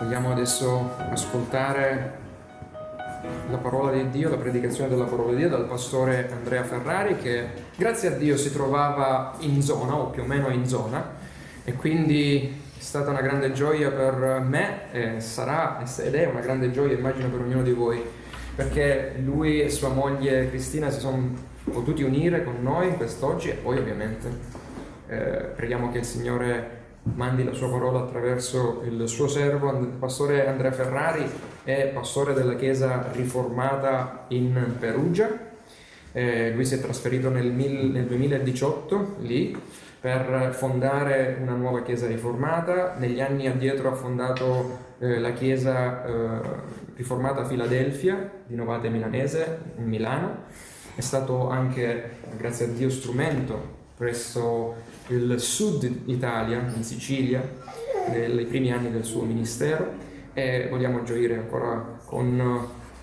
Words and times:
Vogliamo 0.00 0.32
adesso 0.32 0.92
ascoltare 1.10 2.12
la 3.50 3.58
parola 3.58 3.92
di 3.92 4.08
Dio, 4.08 4.30
la 4.30 4.38
predicazione 4.38 4.88
della 4.88 5.04
parola 5.04 5.32
di 5.32 5.36
Dio 5.36 5.50
dal 5.50 5.66
pastore 5.66 6.30
Andrea 6.32 6.64
Ferrari 6.64 7.16
che 7.16 7.46
grazie 7.76 8.08
a 8.08 8.12
Dio 8.12 8.38
si 8.38 8.50
trovava 8.50 9.34
in 9.40 9.60
zona 9.60 9.94
o 9.96 10.06
più 10.06 10.22
o 10.22 10.24
meno 10.24 10.48
in 10.48 10.66
zona 10.66 11.16
e 11.64 11.74
quindi 11.74 12.62
è 12.78 12.80
stata 12.80 13.10
una 13.10 13.20
grande 13.20 13.52
gioia 13.52 13.90
per 13.90 14.40
me 14.40 14.90
e 14.90 15.20
sarà 15.20 15.84
ed 15.98 16.14
è 16.14 16.24
una 16.24 16.40
grande 16.40 16.70
gioia 16.70 16.96
immagino 16.96 17.28
per 17.28 17.40
ognuno 17.40 17.62
di 17.62 17.72
voi 17.72 18.02
perché 18.56 19.16
lui 19.22 19.60
e 19.60 19.68
sua 19.68 19.90
moglie 19.90 20.48
Cristina 20.48 20.88
si 20.88 21.00
sono 21.00 21.30
potuti 21.70 22.02
unire 22.02 22.42
con 22.42 22.62
noi 22.62 22.96
quest'oggi 22.96 23.50
e 23.50 23.54
poi 23.54 23.76
ovviamente 23.76 24.28
eh, 25.08 25.52
preghiamo 25.54 25.92
che 25.92 25.98
il 25.98 26.04
Signore 26.06 26.79
mandi 27.14 27.44
la 27.44 27.52
sua 27.52 27.70
parola 27.70 28.00
attraverso 28.00 28.82
il 28.84 29.08
suo 29.08 29.28
servo, 29.28 29.70
il 29.78 29.86
pastore 29.86 30.46
Andrea 30.46 30.72
Ferrari, 30.72 31.24
è 31.64 31.90
pastore 31.92 32.34
della 32.34 32.54
Chiesa 32.56 33.10
riformata 33.12 34.26
in 34.28 34.76
Perugia. 34.78 35.48
Eh, 36.12 36.52
lui 36.52 36.64
si 36.64 36.74
è 36.74 36.80
trasferito 36.80 37.30
nel, 37.30 37.52
mil, 37.52 37.90
nel 37.90 38.06
2018 38.06 39.16
lì 39.20 39.56
per 40.00 40.54
fondare 40.54 41.38
una 41.40 41.54
nuova 41.54 41.82
chiesa 41.82 42.06
riformata. 42.06 42.94
Negli 42.98 43.20
anni 43.20 43.46
addietro 43.46 43.90
ha 43.90 43.94
fondato 43.94 44.78
eh, 44.98 45.18
la 45.18 45.32
chiesa 45.32 46.04
eh, 46.04 46.40
riformata 46.96 47.44
Filadelfia 47.44 48.30
di 48.46 48.54
Novate 48.54 48.88
Milanese 48.88 49.58
in 49.76 49.84
Milano. 49.84 50.44
È 50.94 51.00
stato 51.00 51.48
anche, 51.48 52.18
grazie 52.36 52.66
a 52.66 52.68
Dio, 52.68 52.88
strumento 52.88 53.78
presso 54.00 54.76
il 55.08 55.38
sud 55.38 56.04
Italia, 56.06 56.72
in 56.74 56.82
Sicilia, 56.82 57.46
nei 58.08 58.46
primi 58.46 58.72
anni 58.72 58.90
del 58.90 59.04
suo 59.04 59.24
ministero 59.24 59.92
e 60.32 60.68
vogliamo 60.70 61.02
gioire 61.02 61.36
ancora 61.36 61.98
con, 62.06 62.40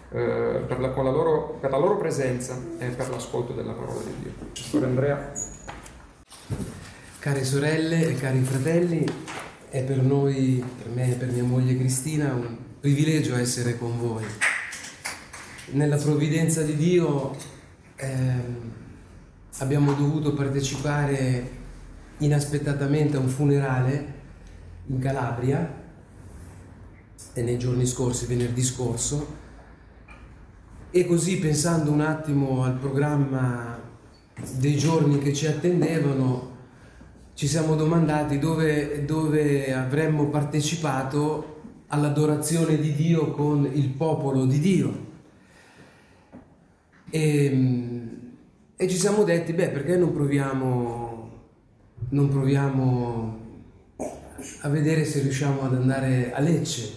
eh, 0.09 0.63
per, 0.65 0.79
la, 0.79 0.89
con 0.89 1.05
la 1.05 1.11
loro, 1.11 1.59
per, 1.61 1.69
la, 1.69 1.77
loro, 1.77 1.97
presenza 1.97 2.59
e 2.79 2.87
per 2.87 3.09
l'ascolto 3.09 3.53
della 3.53 3.73
parola 3.73 4.01
di 4.01 4.13
Dio. 4.23 4.31
Pastore 4.51 4.85
Andrea. 4.85 5.31
Care 7.19 7.43
sorelle 7.43 8.07
e 8.07 8.15
cari 8.15 8.41
fratelli, 8.41 9.05
è 9.69 9.83
per 9.83 10.01
noi, 10.01 10.65
per 10.81 10.91
me 10.91 11.11
e 11.11 11.15
per 11.15 11.29
mia 11.29 11.43
moglie 11.43 11.77
Cristina, 11.77 12.33
un 12.33 12.57
privilegio 12.79 13.35
essere 13.35 13.77
con 13.77 13.99
voi. 13.99 14.25
Nella 15.73 15.97
provvidenza 15.97 16.63
di 16.63 16.75
Dio 16.75 17.35
eh, 17.97 18.85
abbiamo 19.59 19.93
dovuto 19.93 20.33
partecipare 20.33 21.55
inaspettatamente 22.19 23.17
a 23.17 23.19
un 23.19 23.27
funerale 23.27 24.15
in 24.87 24.99
Calabria 24.99 25.85
e 27.33 27.41
nei 27.41 27.57
giorni 27.57 27.85
scorsi, 27.85 28.25
venerdì 28.25 28.63
scorso, 28.63 29.45
e 30.91 31.05
così 31.05 31.37
pensando 31.37 31.91
un 31.91 32.01
attimo 32.01 32.63
al 32.63 32.77
programma 32.77 33.79
dei 34.57 34.77
giorni 34.77 35.19
che 35.19 35.33
ci 35.33 35.47
attendevano, 35.47 36.55
ci 37.33 37.47
siamo 37.47 37.75
domandati 37.75 38.39
dove, 38.39 39.05
dove 39.05 39.73
avremmo 39.73 40.27
partecipato 40.27 41.55
all'adorazione 41.87 42.79
di 42.79 42.93
Dio 42.93 43.31
con 43.31 43.69
il 43.71 43.89
popolo 43.89 44.45
di 44.45 44.59
Dio. 44.59 45.05
E, 47.09 48.16
e 48.79 48.87
ci 48.87 48.95
siamo 48.95 49.23
detti, 49.23 49.53
beh, 49.53 49.69
perché 49.69 49.97
non 49.97 50.13
proviamo, 50.13 51.31
non 52.09 52.29
proviamo 52.29 53.39
a 54.61 54.69
vedere 54.69 55.03
se 55.03 55.21
riusciamo 55.21 55.61
ad 55.61 55.73
andare 55.73 56.31
a 56.31 56.39
Lecce, 56.39 56.93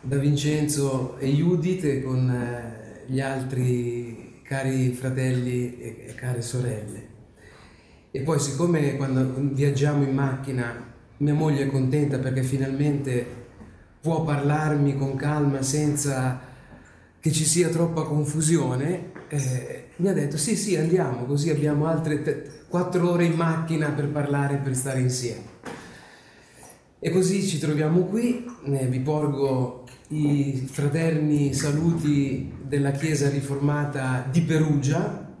da 0.00 0.16
Vincenzo 0.18 1.18
e 1.18 1.32
Judith 1.32 2.02
con 2.04 2.30
eh, 2.30 3.02
gli 3.06 3.20
altri 3.20 4.40
cari 4.44 4.92
fratelli 4.92 5.80
e 5.80 6.14
care 6.14 6.40
sorelle. 6.42 7.14
E 8.12 8.20
poi 8.20 8.38
siccome 8.38 8.96
quando 8.96 9.34
viaggiamo 9.52 10.04
in 10.04 10.14
macchina 10.14 10.94
mia 11.18 11.34
moglie 11.34 11.64
è 11.64 11.66
contenta 11.66 12.18
perché 12.18 12.44
finalmente 12.44 13.26
può 14.00 14.22
parlarmi 14.22 14.96
con 14.96 15.16
calma 15.16 15.62
senza 15.62 16.40
che 17.18 17.32
ci 17.32 17.44
sia 17.44 17.68
troppa 17.68 18.04
confusione, 18.04 19.10
eh, 19.28 19.85
mi 19.96 20.08
ha 20.08 20.12
detto 20.12 20.36
sì 20.36 20.56
sì 20.56 20.76
andiamo, 20.76 21.24
così 21.24 21.50
abbiamo 21.50 21.86
altre 21.86 22.22
te- 22.22 22.50
quattro 22.68 23.10
ore 23.10 23.24
in 23.24 23.34
macchina 23.34 23.90
per 23.90 24.08
parlare, 24.08 24.56
per 24.56 24.74
stare 24.74 25.00
insieme. 25.00 25.54
E 26.98 27.10
così 27.10 27.46
ci 27.46 27.58
troviamo 27.58 28.00
qui, 28.00 28.44
eh, 28.64 28.86
vi 28.86 29.00
porgo 29.00 29.84
i 30.08 30.68
fraterni 30.70 31.52
saluti 31.52 32.52
della 32.62 32.90
Chiesa 32.90 33.28
riformata 33.28 34.26
di 34.30 34.42
Perugia 34.42 35.34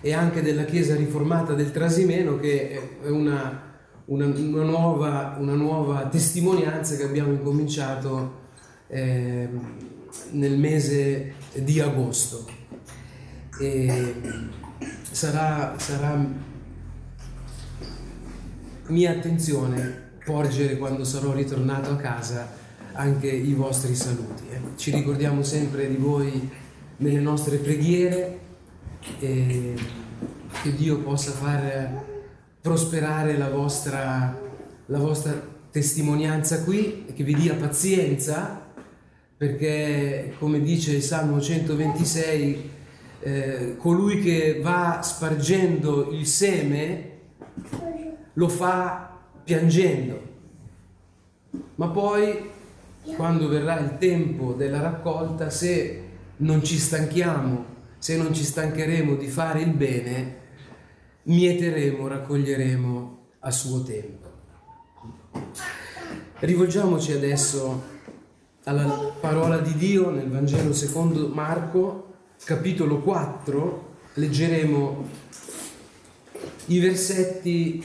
e 0.00 0.12
anche 0.12 0.42
della 0.42 0.64
Chiesa 0.64 0.94
riformata 0.94 1.54
del 1.54 1.70
Trasimeno 1.70 2.38
che 2.38 2.98
è 3.02 3.08
una, 3.08 3.62
una, 4.06 4.26
una, 4.26 4.62
nuova, 4.62 5.36
una 5.38 5.54
nuova, 5.54 6.06
testimonianza 6.08 6.96
che 6.96 7.04
abbiamo 7.04 7.32
incominciato 7.32 8.38
eh, 8.88 9.48
nel 10.30 10.58
mese 10.58 11.34
di 11.54 11.80
agosto. 11.80 12.59
E 13.60 14.14
sarà, 15.10 15.74
sarà 15.78 16.26
mia 18.86 19.10
attenzione 19.10 20.08
porgere 20.24 20.78
quando 20.78 21.04
sarò 21.04 21.32
ritornato 21.32 21.90
a 21.90 21.96
casa 21.96 22.48
anche 22.92 23.28
i 23.28 23.52
vostri 23.52 23.94
saluti. 23.94 24.44
Eh. 24.50 24.58
Ci 24.76 24.90
ricordiamo 24.90 25.42
sempre 25.42 25.88
di 25.88 25.96
voi 25.96 26.48
nelle 26.96 27.20
nostre 27.20 27.56
preghiere 27.56 28.38
e 29.18 29.74
che 30.62 30.74
Dio 30.74 30.98
possa 30.98 31.30
far 31.30 32.04
prosperare 32.60 33.36
la 33.36 33.48
vostra, 33.48 34.38
la 34.86 34.98
vostra 34.98 35.58
testimonianza 35.70 36.62
qui 36.62 37.04
e 37.06 37.12
che 37.12 37.24
vi 37.24 37.34
dia 37.34 37.54
pazienza 37.54 38.68
perché 39.36 40.34
come 40.38 40.60
dice 40.60 40.92
il 40.92 41.02
Salmo 41.02 41.40
126, 41.40 42.70
eh, 43.20 43.76
colui 43.76 44.20
che 44.20 44.60
va 44.62 45.00
spargendo 45.02 46.10
il 46.10 46.26
seme 46.26 47.18
lo 48.34 48.48
fa 48.48 49.18
piangendo, 49.44 50.22
ma 51.76 51.88
poi 51.88 52.48
quando 53.16 53.48
verrà 53.48 53.78
il 53.78 53.98
tempo 53.98 54.52
della 54.52 54.80
raccolta, 54.80 55.50
se 55.50 56.08
non 56.36 56.62
ci 56.62 56.78
stanchiamo, 56.78 57.64
se 57.98 58.16
non 58.16 58.32
ci 58.32 58.44
stancheremo 58.44 59.16
di 59.16 59.28
fare 59.28 59.60
il 59.60 59.72
bene, 59.72 60.38
mieteremo, 61.24 62.06
raccoglieremo 62.06 63.18
a 63.40 63.50
suo 63.50 63.82
tempo. 63.82 64.28
Rivolgiamoci 66.38 67.12
adesso 67.12 67.82
alla 68.64 69.12
parola 69.20 69.58
di 69.58 69.74
Dio 69.74 70.10
nel 70.10 70.30
Vangelo 70.30 70.72
secondo 70.72 71.28
Marco, 71.28 72.09
capitolo 72.44 73.00
4, 73.00 73.88
leggeremo 74.14 75.08
i 76.66 76.78
versetti 76.80 77.84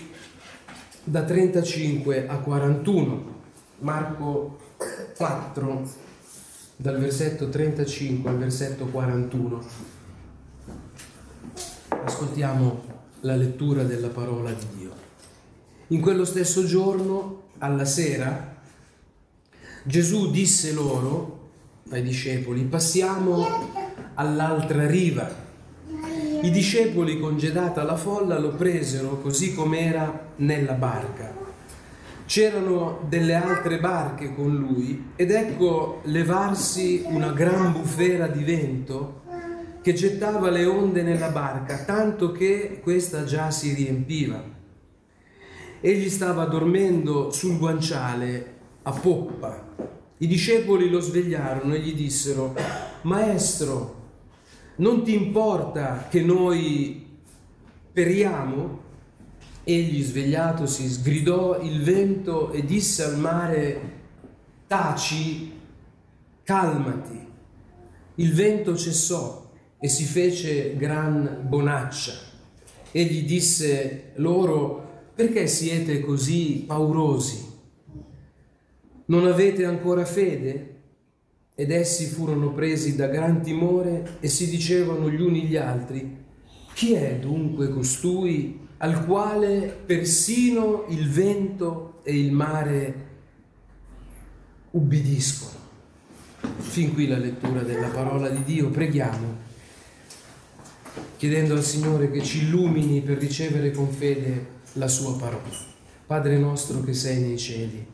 da 1.04 1.24
35 1.24 2.28
a 2.28 2.38
41. 2.38 3.34
Marco 3.80 4.60
4, 5.18 5.90
dal 6.78 7.00
versetto 7.00 7.50
35 7.50 8.30
al 8.30 8.38
versetto 8.38 8.86
41. 8.86 9.66
Ascoltiamo 11.90 12.84
la 13.22 13.36
lettura 13.36 13.84
della 13.84 14.10
parola 14.10 14.52
di 14.52 14.66
Dio. 14.78 14.94
In 15.88 16.02
quello 16.02 16.26
stesso 16.26 16.66
giorno, 16.66 17.50
alla 17.60 17.86
sera, 17.86 18.58
Gesù 19.84 20.32
disse 20.32 20.72
loro, 20.74 21.50
ai 21.90 22.02
discepoli, 22.02 22.64
passiamo 22.64 23.84
all'altra 24.16 24.88
riva. 24.88 25.44
I 26.42 26.52
discepoli, 26.52 27.20
congedata 27.20 27.84
la 27.84 27.96
folla, 27.96 28.38
lo 28.40 28.50
presero 28.50 29.20
così 29.22 29.54
com'era 29.54 30.32
nella 30.38 30.74
barca. 30.74 31.34
C'erano 32.26 33.06
delle 33.08 33.36
altre 33.36 33.80
barche 33.80 34.34
con 34.34 34.56
lui 34.56 35.12
ed 35.16 35.32
ecco 35.32 36.02
levarsi 36.06 37.04
una 37.06 37.32
gran 37.32 37.72
bufera 37.72 38.28
di 38.28 38.44
vento 38.44 39.22
che 39.82 39.94
gettava 39.94 40.50
le 40.50 40.66
onde 40.66 41.04
nella 41.04 41.30
barca, 41.30 41.84
tanto 41.84 42.32
che 42.32 42.80
questa 42.82 43.24
già 43.24 43.52
si 43.52 43.74
riempiva. 43.74 44.44
Egli 45.80 46.10
stava 46.10 46.46
dormendo 46.46 47.30
sul 47.30 47.60
guanciale 47.60 48.54
a 48.82 48.92
poppa. 48.92 49.64
I 50.18 50.26
discepoli 50.26 50.90
lo 50.90 51.00
svegliarono 51.00 51.76
e 51.76 51.80
gli 51.80 51.94
dissero, 51.94 52.56
Maestro, 53.04 54.05
non 54.78 55.04
ti 55.04 55.14
importa 55.14 56.08
che 56.10 56.22
noi 56.22 57.06
periamo? 57.92 58.84
Egli 59.64 60.04
svegliatosi 60.04 60.88
sgridò 60.88 61.62
il 61.62 61.82
vento 61.82 62.52
e 62.52 62.64
disse 62.64 63.04
al 63.04 63.18
mare, 63.18 63.94
taci, 64.68 65.54
calmati. 66.44 67.26
Il 68.16 68.34
vento 68.34 68.76
cessò 68.76 69.50
e 69.80 69.88
si 69.88 70.04
fece 70.04 70.76
gran 70.76 71.46
bonaccia. 71.48 72.14
Egli 72.92 73.26
disse 73.26 74.12
loro, 74.16 75.10
perché 75.16 75.48
siete 75.48 76.02
così 76.02 76.64
paurosi? 76.68 77.54
Non 79.06 79.26
avete 79.26 79.66
ancora 79.66 80.06
fede? 80.06 80.75
Ed 81.58 81.72
essi 81.72 82.06
furono 82.06 82.52
presi 82.52 82.98
da 82.98 83.08
gran 83.08 83.42
timore 83.42 84.18
e 84.20 84.28
si 84.28 84.50
dicevano 84.50 85.10
gli 85.10 85.22
uni 85.22 85.44
gli 85.44 85.56
altri, 85.56 86.24
chi 86.74 86.92
è 86.94 87.16
dunque 87.16 87.70
costui 87.70 88.60
al 88.78 89.06
quale 89.06 89.74
persino 89.86 90.84
il 90.90 91.10
vento 91.10 92.02
e 92.04 92.20
il 92.20 92.34
mare 92.34 93.08
ubbidiscono? 94.72 95.64
Fin 96.58 96.94
qui 96.94 97.08
la 97.08 97.18
lettura 97.18 97.62
della 97.62 97.88
parola 97.88 98.28
di 98.28 98.44
Dio, 98.44 98.70
preghiamo, 98.70 99.36
chiedendo 101.16 101.54
al 101.54 101.64
Signore 101.64 102.12
che 102.12 102.22
ci 102.22 102.44
illumini 102.44 103.00
per 103.00 103.18
ricevere 103.18 103.72
con 103.72 103.90
fede 103.90 104.48
la 104.74 104.90
sua 104.90 105.16
parola. 105.16 105.74
Padre 106.06 106.38
nostro 106.38 106.82
che 106.82 106.94
sei 106.94 107.22
nei 107.22 107.38
cieli, 107.38 107.88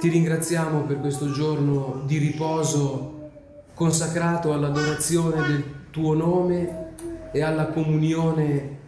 ti 0.00 0.08
ringraziamo 0.08 0.82
per 0.82 1.00
questo 1.00 1.32
giorno 1.32 2.02
di 2.06 2.18
riposo 2.18 3.30
consacrato 3.74 4.52
all'adorazione 4.52 5.46
del 5.46 5.64
tuo 5.90 6.14
nome 6.14 6.94
e 7.32 7.42
alla 7.42 7.66
comunione 7.66 8.78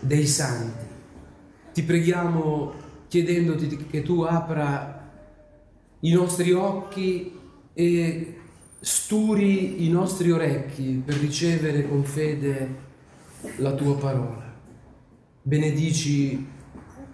dei 0.00 0.26
santi. 0.26 0.84
Ti 1.72 1.82
preghiamo 1.82 2.72
chiedendoti 3.08 3.86
che 3.88 4.02
tu 4.02 4.22
apra 4.22 5.08
i 6.00 6.12
nostri 6.12 6.52
occhi 6.52 7.32
e 7.72 8.38
sturi 8.80 9.84
i 9.86 9.90
nostri 9.90 10.30
orecchi 10.30 11.02
per 11.04 11.16
ricevere 11.16 11.88
con 11.88 12.04
fede 12.04 12.84
la 13.56 13.72
tua 13.72 13.96
parola. 13.96 14.54
Benedici 15.42 16.46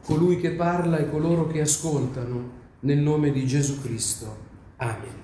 colui 0.05 0.39
che 0.39 0.51
parla 0.51 0.99
e 0.99 1.11
coloro 1.11 1.47
che 1.47 1.61
ascoltano 1.61 2.61
nel 2.83 2.99
nome 2.99 3.31
di 3.33 3.47
Gesù 3.47 3.81
Cristo. 3.81 4.37
Amen. 4.77 5.21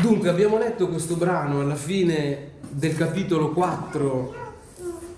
Dunque 0.00 0.28
abbiamo 0.28 0.58
letto 0.58 0.88
questo 0.88 1.16
brano 1.16 1.60
alla 1.60 1.76
fine 1.76 2.52
del 2.68 2.96
capitolo 2.96 3.52
4 3.52 4.40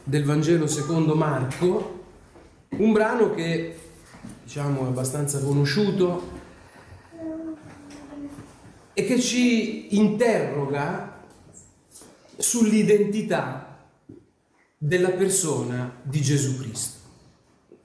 del 0.04 0.24
Vangelo 0.24 0.66
secondo 0.66 1.14
Marco, 1.14 2.02
un 2.70 2.92
brano 2.92 3.32
che 3.32 3.78
diciamo 4.42 4.84
è 4.84 4.88
abbastanza 4.88 5.40
conosciuto 5.40 6.30
e 8.92 9.04
che 9.04 9.18
ci 9.18 9.96
interroga 9.96 11.24
sull'identità 12.36 13.86
della 14.76 15.10
persona 15.10 16.00
di 16.02 16.20
Gesù 16.20 16.58
Cristo. 16.58 16.93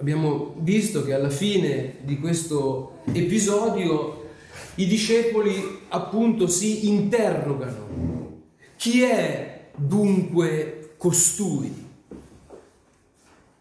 Abbiamo 0.02 0.56
visto 0.60 1.04
che 1.04 1.14
alla 1.14 1.30
fine 1.30 1.98
di 2.04 2.20
questo 2.20 3.02
episodio 3.12 4.30
i 4.76 4.88
discepoli 4.88 5.82
appunto 5.90 6.48
si 6.48 6.88
interrogano. 6.88 8.44
Chi 8.78 9.02
è 9.02 9.72
dunque 9.76 10.94
costui? 10.96 11.88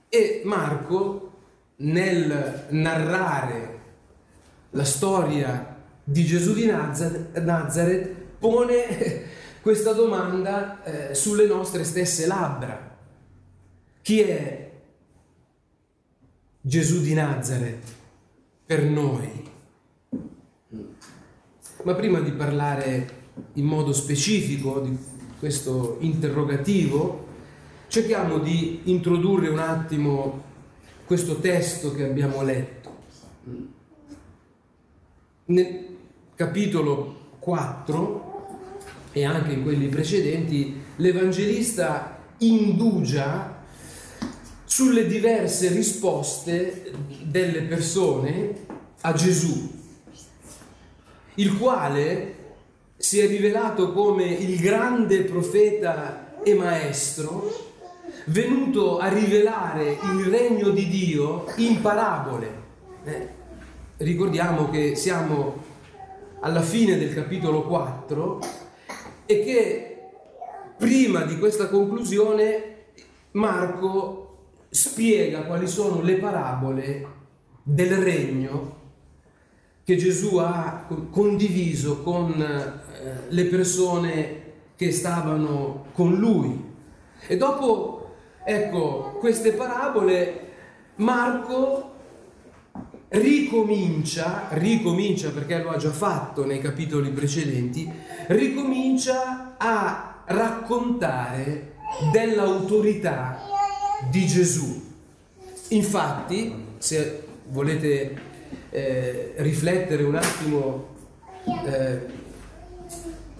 E 0.08 0.42
Marco, 0.44 1.32
nel 1.78 2.66
narrare 2.68 3.80
la 4.70 4.84
storia 4.84 5.76
di 6.04 6.24
Gesù 6.24 6.54
di 6.54 6.66
Nazareth, 6.66 8.14
pone 8.38 9.24
questa 9.60 9.92
domanda 9.92 10.84
eh, 10.84 11.14
sulle 11.16 11.48
nostre 11.48 11.82
stesse 11.82 12.28
labbra. 12.28 12.96
Chi 14.00 14.20
è 14.20 14.67
Gesù 16.60 17.00
di 17.00 17.14
Nazareth 17.14 17.94
per 18.66 18.82
noi? 18.82 19.46
Ma 21.84 21.94
prima 21.94 22.18
di 22.20 22.32
parlare 22.32 23.16
in 23.54 23.64
modo 23.64 23.92
specifico 23.92 24.80
di 24.80 24.96
questo 25.38 25.98
interrogativo, 26.00 27.26
cerchiamo 27.86 28.38
di 28.38 28.80
introdurre 28.84 29.48
un 29.48 29.60
attimo 29.60 30.42
questo 31.04 31.38
testo 31.38 31.94
che 31.94 32.04
abbiamo 32.04 32.42
letto. 32.42 32.96
Nel 35.46 35.86
capitolo 36.34 37.36
4 37.38 38.26
e 39.12 39.24
anche 39.24 39.52
in 39.52 39.62
quelli 39.62 39.86
precedenti, 39.88 40.82
l'Evangelista 40.96 42.18
indugia 42.38 43.57
sulle 44.78 45.08
diverse 45.08 45.70
risposte 45.70 46.92
delle 47.22 47.62
persone 47.62 48.54
a 49.00 49.12
Gesù 49.12 49.68
il 51.34 51.58
quale 51.58 52.34
si 52.96 53.18
è 53.18 53.26
rivelato 53.26 53.92
come 53.92 54.26
il 54.26 54.56
grande 54.60 55.24
profeta 55.24 56.40
e 56.44 56.54
maestro, 56.54 57.72
venuto 58.26 58.98
a 58.98 59.08
rivelare 59.08 59.98
il 60.14 60.24
regno 60.26 60.68
di 60.68 60.86
Dio 60.86 61.46
in 61.56 61.80
parabole. 61.80 62.62
Eh, 63.02 63.28
ricordiamo 63.96 64.70
che 64.70 64.94
siamo 64.94 65.60
alla 66.38 66.62
fine 66.62 66.96
del 66.96 67.12
capitolo 67.12 67.64
4 67.64 68.40
e 69.26 69.42
che 69.42 70.02
prima 70.76 71.22
di 71.22 71.36
questa 71.36 71.68
conclusione 71.68 72.76
Marco 73.32 74.27
spiega 74.68 75.42
quali 75.42 75.66
sono 75.66 76.02
le 76.02 76.16
parabole 76.16 77.06
del 77.62 77.96
regno 77.96 78.76
che 79.84 79.96
Gesù 79.96 80.36
ha 80.36 80.86
condiviso 81.10 82.02
con 82.02 82.40
eh, 82.40 83.12
le 83.28 83.44
persone 83.46 84.42
che 84.76 84.92
stavano 84.92 85.86
con 85.92 86.14
lui. 86.14 86.62
E 87.26 87.36
dopo, 87.38 88.14
ecco, 88.44 89.16
queste 89.18 89.52
parabole, 89.52 90.46
Marco 90.96 91.94
ricomincia, 93.08 94.48
ricomincia 94.50 95.30
perché 95.30 95.62
lo 95.62 95.70
ha 95.70 95.78
già 95.78 95.90
fatto 95.90 96.44
nei 96.44 96.60
capitoli 96.60 97.10
precedenti, 97.10 97.90
ricomincia 98.26 99.56
a 99.56 100.22
raccontare 100.26 101.76
dell'autorità 102.12 103.47
di 104.10 104.26
Gesù. 104.26 104.82
Infatti, 105.68 106.66
se 106.78 107.24
volete 107.48 108.20
eh, 108.70 109.32
riflettere 109.36 110.02
un 110.02 110.14
attimo 110.14 110.96
eh, 111.66 112.16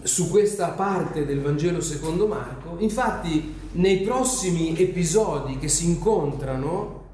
su 0.02 0.30
questa 0.30 0.68
parte 0.70 1.24
del 1.24 1.40
Vangelo 1.40 1.80
secondo 1.80 2.26
Marco. 2.26 2.76
Infatti 2.78 3.54
nei 3.72 4.00
prossimi 4.00 4.78
episodi 4.78 5.58
che 5.58 5.68
si 5.68 5.86
incontrano 5.86 7.04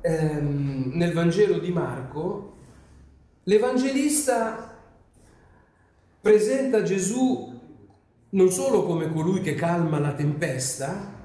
ehm, 0.00 0.92
nel 0.94 1.12
Vangelo 1.12 1.58
di 1.58 1.70
Marco, 1.70 2.56
l'Evangelista 3.44 4.76
presenta 6.20 6.82
Gesù 6.82 7.56
non 8.30 8.50
solo 8.50 8.82
come 8.82 9.10
colui 9.10 9.40
che 9.40 9.54
calma 9.54 9.98
la 9.98 10.12
tempesta, 10.12 11.16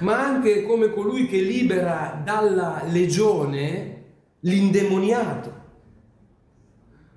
ma 0.00 0.24
anche 0.24 0.62
come 0.62 0.90
colui 0.90 1.26
che 1.26 1.40
libera 1.40 2.20
dalla 2.24 2.82
legione 2.88 4.04
l'indemoniato, 4.40 5.64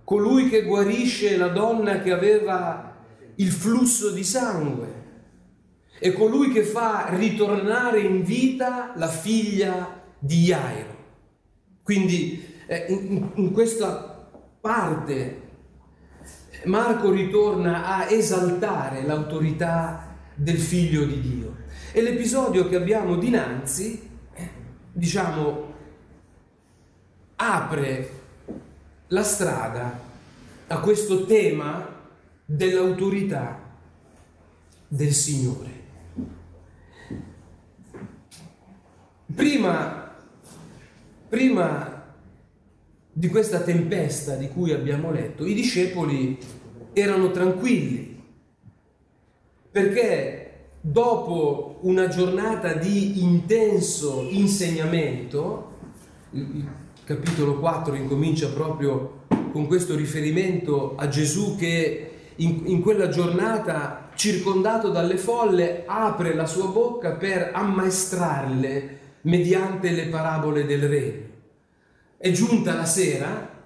colui 0.04 0.50
che 0.50 0.64
guarisce 0.64 1.38
la 1.38 1.50
donna 1.50 2.00
che 2.00 2.12
aveva 2.12 2.96
il 3.36 3.52
flusso 3.52 4.12
di 4.12 4.24
sangue 4.24 4.98
e 6.00 6.14
colui 6.14 6.52
che 6.52 6.64
fa 6.64 7.08
ritornare 7.10 8.00
in 8.02 8.24
vita 8.24 8.94
la 8.96 9.08
figlia 9.08 10.02
di 10.18 10.44
Jairo. 10.44 10.98
Quindi 11.84 12.56
eh, 12.68 12.86
in, 12.90 13.32
in 13.36 13.52
questa 13.52 14.30
parte 14.62 15.48
Marco 16.66 17.12
ritorna 17.12 17.86
a 17.86 18.10
esaltare 18.10 19.04
l'autorità 19.04 20.18
del 20.36 20.58
figlio 20.58 21.06
di 21.06 21.22
Dio. 21.22 21.59
E 21.92 22.02
l'episodio 22.02 22.68
che 22.68 22.76
abbiamo 22.76 23.16
dinanzi, 23.18 24.10
eh, 24.34 24.50
diciamo, 24.92 25.74
apre 27.36 28.12
la 29.08 29.24
strada 29.24 30.00
a 30.68 30.80
questo 30.80 31.26
tema 31.26 31.88
dell'autorità 32.46 33.60
del 34.88 35.12
Signore. 35.14 35.78
Prima 39.34 40.00
prima 41.30 42.08
di 43.12 43.28
questa 43.28 43.62
tempesta 43.62 44.36
di 44.36 44.50
cui 44.50 44.74
abbiamo 44.74 45.12
letto, 45.12 45.46
i 45.46 45.54
discepoli 45.54 46.38
erano 46.94 47.30
tranquilli, 47.30 48.22
perché 49.72 50.39
dopo 50.82 51.80
una 51.82 52.08
giornata 52.08 52.74
di 52.74 53.22
intenso 53.22 54.26
insegnamento, 54.30 55.78
il 56.32 56.68
capitolo 57.04 57.60
4 57.60 57.96
incomincia 57.96 58.50
proprio 58.50 59.26
con 59.52 59.68
questo 59.68 59.96
riferimento 59.96 60.96
a 60.96 61.08
Gesù 61.08 61.56
che 61.58 62.12
in, 62.36 62.64
in, 62.66 62.82
quella 62.82 63.10
giornata, 63.10 64.12
circondato 64.16 64.90
dalle 64.90 65.18
folle, 65.18 65.84
apre 65.86 66.34
la 66.34 66.46
sua 66.46 66.68
bocca 66.68 67.14
per 67.14 67.52
ammaestrarle 67.54 69.00
mediante 69.22 69.92
le 69.92 70.08
parabole 70.08 70.66
del 70.66 70.88
re. 70.88 71.30
È 72.18 72.32
giunta 72.32 72.74
la 72.76 72.86
sera, 72.86 73.58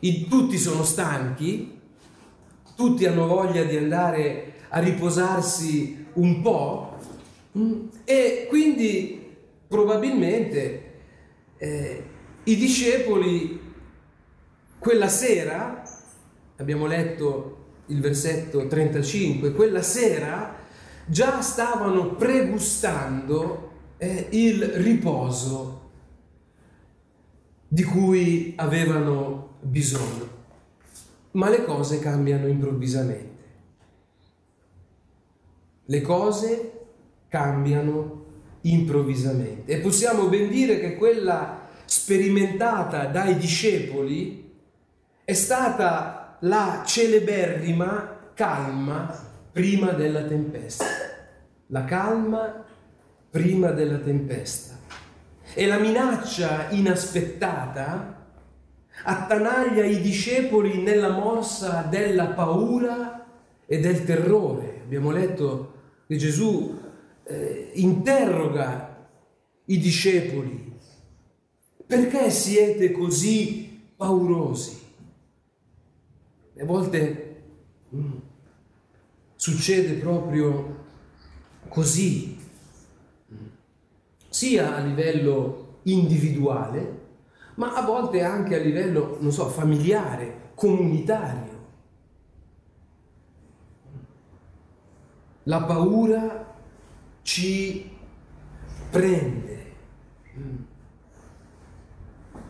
i, 0.00 0.28
tutti 0.28 0.58
sono 0.58 0.84
stanchi, 0.84 1.80
tutti 2.76 3.06
hanno 3.06 3.26
voglia 3.26 3.64
di 3.64 3.76
andare 3.76 4.53
a 4.74 4.80
riposarsi 4.80 6.06
un 6.14 6.42
po' 6.42 6.98
mm, 7.56 7.86
e 8.04 8.46
quindi 8.48 9.36
probabilmente 9.68 10.92
eh, 11.56 12.04
i 12.42 12.56
discepoli 12.56 13.60
quella 14.80 15.08
sera, 15.08 15.82
abbiamo 16.56 16.86
letto 16.86 17.66
il 17.86 18.00
versetto 18.00 18.66
35, 18.66 19.52
quella 19.52 19.82
sera 19.82 20.56
già 21.06 21.40
stavano 21.40 22.16
pregustando 22.16 23.70
eh, 23.96 24.26
il 24.30 24.62
riposo 24.62 25.90
di 27.68 27.84
cui 27.84 28.54
avevano 28.56 29.56
bisogno. 29.60 30.28
Ma 31.32 31.48
le 31.48 31.64
cose 31.64 32.00
cambiano 32.00 32.48
improvvisamente. 32.48 33.33
Le 35.86 36.00
cose 36.00 36.72
cambiano 37.28 38.22
improvvisamente 38.62 39.72
e 39.72 39.78
possiamo 39.78 40.28
ben 40.28 40.48
dire 40.48 40.80
che 40.80 40.96
quella 40.96 41.68
sperimentata 41.84 43.06
dai 43.06 43.36
discepoli 43.36 44.52
è 45.24 45.32
stata 45.32 46.36
la 46.40 46.82
celeberrima 46.84 48.30
calma 48.34 49.32
prima 49.52 49.90
della 49.92 50.22
tempesta. 50.22 50.84
La 51.68 51.84
calma 51.84 52.64
prima 53.30 53.70
della 53.70 53.98
tempesta. 53.98 54.78
E 55.52 55.66
la 55.66 55.78
minaccia 55.78 56.70
inaspettata 56.70 58.22
attanaglia 59.04 59.84
i 59.84 60.00
discepoli 60.00 60.82
nella 60.82 61.10
morsa 61.10 61.86
della 61.88 62.26
paura 62.26 63.24
e 63.66 63.80
del 63.80 64.04
terrore. 64.04 64.80
Abbiamo 64.84 65.10
letto 65.10 65.73
che 66.06 66.16
Gesù 66.16 66.80
eh, 67.24 67.70
interroga 67.74 69.08
i 69.66 69.78
discepoli. 69.78 70.72
Perché 71.86 72.30
siete 72.30 72.92
così 72.92 73.80
paurosi? 73.96 74.82
A 76.58 76.64
volte 76.64 77.42
mm, 77.94 78.12
succede 79.34 79.94
proprio 79.94 80.82
così, 81.68 82.38
sia 84.28 84.76
a 84.76 84.80
livello 84.80 85.80
individuale, 85.84 87.02
ma 87.56 87.74
a 87.74 87.82
volte 87.82 88.22
anche 88.22 88.54
a 88.54 88.62
livello, 88.62 89.18
non 89.20 89.32
so, 89.32 89.48
familiare, 89.48 90.52
comunitario. 90.54 91.43
La 95.44 95.62
paura 95.62 96.56
ci 97.22 97.90
prende. 98.90 99.72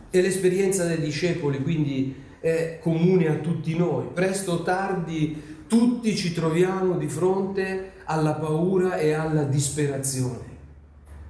E 0.09 0.21
l'esperienza 0.21 0.85
dei 0.85 0.99
discepoli 0.99 1.61
quindi 1.61 2.15
è 2.39 2.79
comune 2.81 3.27
a 3.27 3.35
tutti 3.35 3.75
noi. 3.75 4.07
Presto 4.13 4.53
o 4.53 4.61
tardi 4.63 5.63
tutti 5.67 6.15
ci 6.15 6.31
troviamo 6.31 6.97
di 6.97 7.07
fronte 7.07 7.93
alla 8.05 8.35
paura 8.35 8.97
e 8.97 9.11
alla 9.11 9.43
disperazione. 9.43 10.53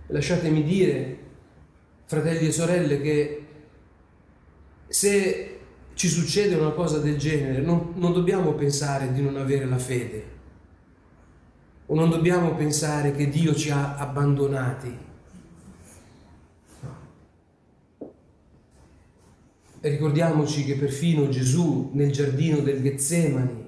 Lasciatemi 0.07 0.61
dire, 0.63 1.17
fratelli 2.05 2.47
e 2.47 2.51
sorelle, 2.51 3.01
che 3.01 3.45
se 4.87 5.59
ci 5.95 6.07
succede 6.07 6.53
una 6.55 6.71
cosa 6.71 6.99
del 6.99 7.17
genere 7.17 7.61
non, 7.61 7.93
non 7.95 8.13
dobbiamo 8.13 8.53
pensare 8.53 9.11
di 9.11 9.21
non 9.21 9.37
avere 9.37 9.65
la 9.65 9.79
fede 9.79 10.34
o 11.87 11.95
non 11.95 12.09
dobbiamo 12.09 12.55
pensare 12.55 13.13
che 13.13 13.29
Dio 13.29 13.53
ci 13.53 13.69
ha 13.69 13.95
abbandonati 13.97 15.05
E 19.85 19.89
ricordiamoci 19.89 20.65
che 20.65 20.77
perfino 20.77 21.29
Gesù 21.29 21.91
nel 21.93 22.11
giardino 22.11 22.57
del 22.61 22.81
Getsemani 22.81 23.67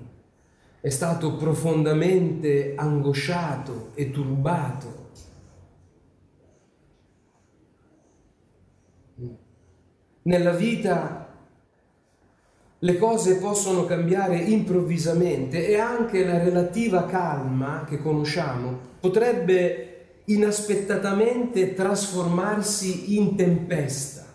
è 0.82 0.90
stato 0.90 1.36
profondamente 1.36 2.74
angosciato 2.76 3.92
e 3.94 4.10
turbato. 4.10 5.10
Nella 10.24 10.54
vita 10.54 11.27
le 12.80 12.98
cose 12.98 13.38
possono 13.38 13.86
cambiare 13.86 14.38
improvvisamente 14.38 15.68
e 15.68 15.80
anche 15.80 16.24
la 16.24 16.38
relativa 16.38 17.06
calma 17.06 17.86
che 17.88 17.98
conosciamo 17.98 18.80
potrebbe 19.00 20.22
inaspettatamente 20.26 21.74
trasformarsi 21.74 23.18
in 23.18 23.36
tempesta. 23.36 24.26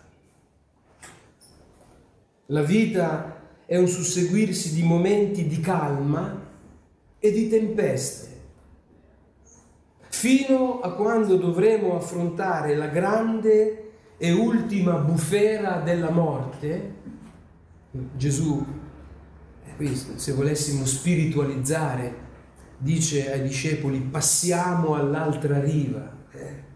La 2.46 2.62
vita 2.62 3.40
è 3.64 3.76
un 3.76 3.86
susseguirsi 3.86 4.74
di 4.74 4.82
momenti 4.82 5.46
di 5.46 5.60
calma 5.60 6.40
e 7.18 7.30
di 7.30 7.48
tempeste, 7.48 8.28
fino 10.08 10.80
a 10.80 10.92
quando 10.94 11.36
dovremo 11.36 11.96
affrontare 11.96 12.74
la 12.74 12.88
grande 12.88 13.92
e 14.18 14.32
ultima 14.32 14.94
bufera 14.94 15.80
della 15.84 16.10
morte. 16.10 17.00
Gesù, 18.16 18.64
qui 19.76 19.94
se 19.94 20.32
volessimo 20.32 20.84
spiritualizzare, 20.86 22.30
dice 22.78 23.32
ai 23.32 23.42
discepoli 23.42 24.00
passiamo 24.00 24.94
all'altra 24.94 25.60
riva. 25.60 26.20
Eh, 26.32 26.70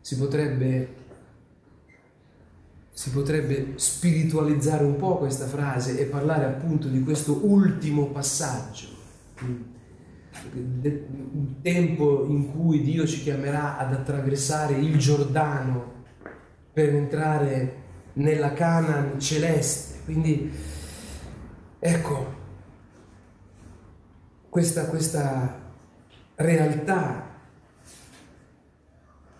si 0.00 0.16
potrebbe 0.16 1.04
si 2.96 3.10
potrebbe 3.10 3.74
spiritualizzare 3.74 4.82
un 4.82 4.96
po' 4.96 5.18
questa 5.18 5.46
frase 5.46 5.98
e 5.98 6.06
parlare 6.06 6.46
appunto 6.46 6.88
di 6.88 7.02
questo 7.02 7.44
ultimo 7.44 8.06
passaggio, 8.06 8.86
il 10.54 11.56
tempo 11.60 12.24
in 12.26 12.50
cui 12.50 12.80
Dio 12.80 13.06
ci 13.06 13.20
chiamerà 13.20 13.76
ad 13.76 13.92
attraversare 13.92 14.76
il 14.76 14.96
Giordano 14.96 16.04
per 16.72 16.94
entrare 16.94 17.74
nella 18.14 18.54
Canaan 18.54 19.20
celeste. 19.20 19.95
Quindi 20.06 20.52
ecco, 21.80 22.34
questa, 24.48 24.86
questa 24.86 25.72
realtà 26.36 27.40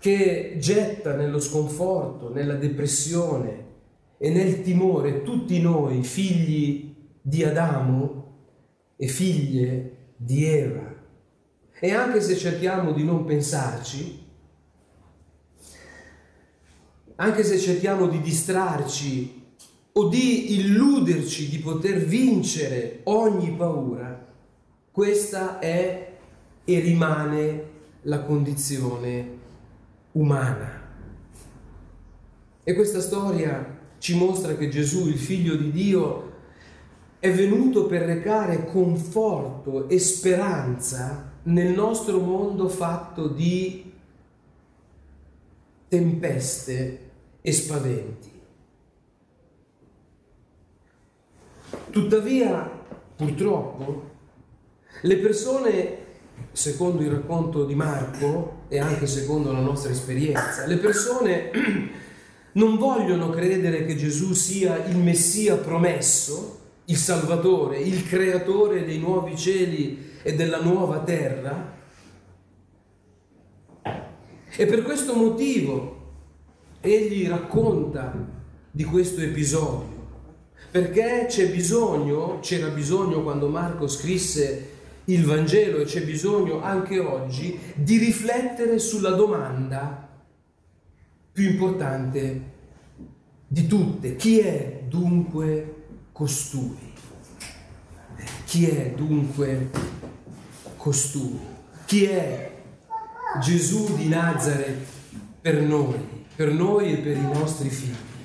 che 0.01 0.57
getta 0.59 1.15
nello 1.15 1.39
sconforto, 1.39 2.33
nella 2.33 2.57
depressione 2.57 3.65
e 4.19 4.29
nel 4.31 4.63
timore 4.63 5.23
tutti 5.23 5.61
noi, 5.61 6.03
figli 6.03 6.97
di 7.23 7.45
Adamo 7.45 8.25
e 8.97 9.07
figlie 9.07 10.15
di 10.17 10.47
Eva. 10.47 10.95
E 11.79 11.93
anche 11.93 12.21
se 12.21 12.35
cerchiamo 12.35 12.91
di 12.93 13.05
non 13.05 13.25
pensarci, 13.25 14.25
anche 17.15 17.45
se 17.45 17.57
cerchiamo 17.57 18.09
di 18.09 18.21
distrarci 18.21 19.46
o 19.99 20.09
di 20.09 20.57
illuderci 20.57 21.49
di 21.49 21.59
poter 21.59 22.05
vincere 22.05 23.01
ogni 23.05 23.51
paura, 23.53 24.27
questa 24.91 25.59
è 25.59 26.15
e 26.65 26.81
rimane 26.81 27.65
la 28.03 28.21
condizione 28.21 29.29
umana. 30.13 30.85
E 32.63 32.75
questa 32.75 33.01
storia 33.01 33.79
ci 33.99 34.17
mostra 34.17 34.55
che 34.57 34.69
Gesù, 34.69 35.07
il 35.07 35.19
figlio 35.19 35.57
di 35.57 35.71
Dio, 35.71 36.33
è 37.19 37.33
venuto 37.33 37.87
per 37.87 38.03
recare 38.03 38.67
conforto 38.67 39.89
e 39.89 39.99
speranza 39.99 41.33
nel 41.45 41.73
nostro 41.73 42.21
mondo 42.21 42.69
fatto 42.69 43.29
di 43.29 43.93
tempeste 45.89 47.11
e 47.41 47.53
spaventi. 47.53 48.36
Tuttavia, 51.91 52.71
purtroppo, 53.17 54.11
le 55.03 55.17
persone, 55.19 55.97
secondo 56.53 57.03
il 57.03 57.11
racconto 57.11 57.65
di 57.65 57.75
Marco 57.75 58.65
e 58.69 58.79
anche 58.79 59.07
secondo 59.07 59.53
la 59.53 59.61
nostra 59.61 59.91
esperienza, 59.91 60.67
le 60.67 60.77
persone 60.77 61.51
non 62.53 62.77
vogliono 62.77 63.31
credere 63.31 63.85
che 63.85 63.97
Gesù 63.97 64.33
sia 64.33 64.85
il 64.87 64.97
Messia 64.97 65.57
promesso, 65.57 66.61
il 66.87 66.97
Salvatore, 66.97 67.79
il 67.79 68.07
creatore 68.07 68.85
dei 68.85 68.99
nuovi 68.99 69.37
cieli 69.37 70.15
e 70.23 70.35
della 70.35 70.61
nuova 70.61 71.01
terra. 71.01 71.75
E 74.59 74.67
per 74.67 74.83
questo 74.83 75.15
motivo 75.15 75.95
egli 76.81 77.29
racconta 77.29 78.15
di 78.71 78.85
questo 78.85 79.21
episodio, 79.21 79.96
perché 80.77 81.25
c'è 81.27 81.49
bisogno, 81.49 82.39
c'era 82.41 82.69
bisogno 82.69 83.23
quando 83.23 83.49
Marco 83.49 83.89
scrisse 83.89 84.75
il 85.05 85.25
Vangelo 85.25 85.79
e 85.79 85.85
c'è 85.85 86.05
bisogno 86.05 86.61
anche 86.61 86.99
oggi 86.99 87.59
di 87.75 87.97
riflettere 87.97 88.79
sulla 88.79 89.13
domanda 89.13 90.07
più 91.33 91.49
importante 91.49 92.43
di 93.47 93.67
tutte. 93.67 94.17
Chi 94.17 94.41
è 94.41 94.83
dunque 94.87 95.85
costui? 96.13 96.93
Chi 98.45 98.69
è 98.69 98.93
dunque 98.95 99.71
costui? 100.77 101.41
Chi 101.87 102.05
è 102.05 102.53
Gesù 103.41 103.97
di 103.97 104.09
Nazareth 104.09 104.87
per 105.41 105.59
noi, 105.63 106.27
per 106.35 106.53
noi 106.53 106.93
e 106.93 106.97
per 106.99 107.17
i 107.17 107.33
nostri 107.33 107.71
figli? 107.71 108.16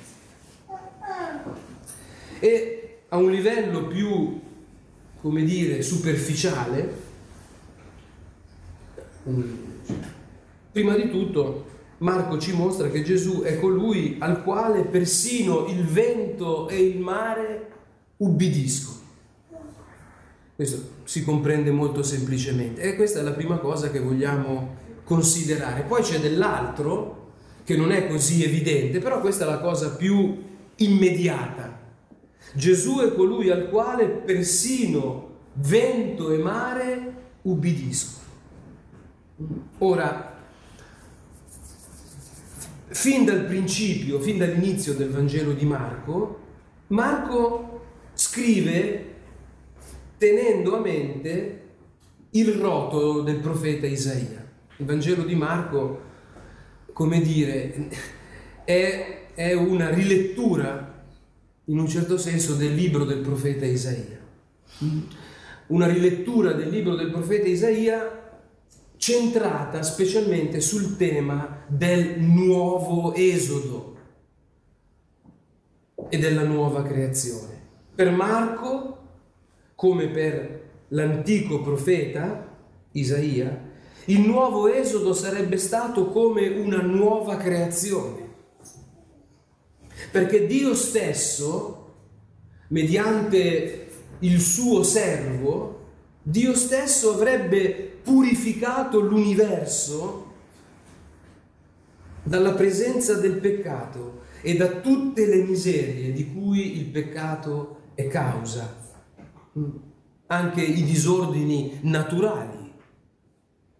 E 2.44 3.02
a 3.08 3.18
un 3.18 3.30
livello 3.30 3.86
più, 3.86 4.40
come 5.20 5.44
dire, 5.44 5.80
superficiale, 5.80 6.92
prima 10.72 10.96
di 10.96 11.08
tutto 11.08 11.66
Marco 11.98 12.40
ci 12.40 12.52
mostra 12.52 12.88
che 12.90 13.04
Gesù 13.04 13.42
è 13.42 13.60
colui 13.60 14.16
al 14.18 14.42
quale 14.42 14.82
persino 14.82 15.66
il 15.68 15.84
vento 15.84 16.68
e 16.68 16.84
il 16.84 16.98
mare 16.98 17.68
ubbidiscono. 18.16 18.98
Questo 20.56 20.88
si 21.04 21.22
comprende 21.22 21.70
molto 21.70 22.02
semplicemente 22.02 22.80
e 22.80 22.96
questa 22.96 23.20
è 23.20 23.22
la 23.22 23.34
prima 23.34 23.58
cosa 23.58 23.88
che 23.92 24.00
vogliamo 24.00 24.78
considerare. 25.04 25.82
Poi 25.82 26.02
c'è 26.02 26.18
dell'altro 26.18 27.34
che 27.62 27.76
non 27.76 27.92
è 27.92 28.08
così 28.08 28.42
evidente, 28.42 28.98
però 28.98 29.20
questa 29.20 29.44
è 29.44 29.48
la 29.48 29.60
cosa 29.60 29.90
più 29.90 30.42
immediata. 30.74 31.71
Gesù 32.54 32.98
è 33.00 33.14
colui 33.14 33.50
al 33.50 33.68
quale 33.68 34.06
persino 34.06 35.30
vento 35.54 36.30
e 36.32 36.38
mare 36.38 37.14
ubbidiscono. 37.42 38.20
Ora, 39.78 40.36
fin 42.88 43.24
dal 43.24 43.44
principio, 43.44 44.20
fin 44.20 44.38
dall'inizio 44.38 44.94
del 44.94 45.10
Vangelo 45.10 45.52
di 45.52 45.64
Marco, 45.64 46.40
Marco 46.88 47.80
scrive 48.14 49.10
tenendo 50.18 50.76
a 50.76 50.80
mente 50.80 51.60
il 52.30 52.52
rotolo 52.52 53.22
del 53.22 53.38
profeta 53.40 53.86
Isaia. 53.86 54.46
Il 54.76 54.86
Vangelo 54.86 55.24
di 55.24 55.34
Marco, 55.34 56.00
come 56.92 57.20
dire, 57.20 57.88
è, 58.64 59.28
è 59.34 59.52
una 59.54 59.90
rilettura 59.90 60.91
in 61.66 61.78
un 61.78 61.88
certo 61.88 62.18
senso 62.18 62.54
del 62.54 62.74
libro 62.74 63.04
del 63.04 63.20
profeta 63.20 63.64
Isaia. 63.64 64.20
Una 65.68 65.86
rilettura 65.86 66.52
del 66.52 66.68
libro 66.68 66.96
del 66.96 67.10
profeta 67.10 67.46
Isaia 67.46 68.20
centrata 68.96 69.82
specialmente 69.82 70.60
sul 70.60 70.96
tema 70.96 71.64
del 71.66 72.20
nuovo 72.20 73.14
esodo 73.14 73.96
e 76.08 76.18
della 76.18 76.44
nuova 76.44 76.82
creazione. 76.82 77.60
Per 77.94 78.10
Marco, 78.10 78.98
come 79.74 80.08
per 80.08 80.70
l'antico 80.88 81.62
profeta 81.62 82.56
Isaia, 82.92 83.70
il 84.06 84.20
nuovo 84.20 84.68
esodo 84.68 85.14
sarebbe 85.14 85.56
stato 85.56 86.08
come 86.08 86.48
una 86.48 86.82
nuova 86.82 87.36
creazione. 87.36 88.21
Perché 90.12 90.46
Dio 90.46 90.74
stesso, 90.74 91.94
mediante 92.68 93.88
il 94.18 94.40
suo 94.40 94.82
servo, 94.82 95.80
Dio 96.22 96.54
stesso 96.54 97.14
avrebbe 97.14 97.98
purificato 98.02 99.00
l'universo 99.00 100.32
dalla 102.22 102.52
presenza 102.52 103.14
del 103.14 103.38
peccato 103.38 104.20
e 104.42 104.54
da 104.54 104.68
tutte 104.80 105.26
le 105.26 105.44
miserie 105.44 106.12
di 106.12 106.30
cui 106.30 106.78
il 106.78 106.84
peccato 106.86 107.78
è 107.94 108.06
causa, 108.06 108.76
anche 110.26 110.60
i 110.60 110.84
disordini 110.84 111.78
naturali, 111.84 112.70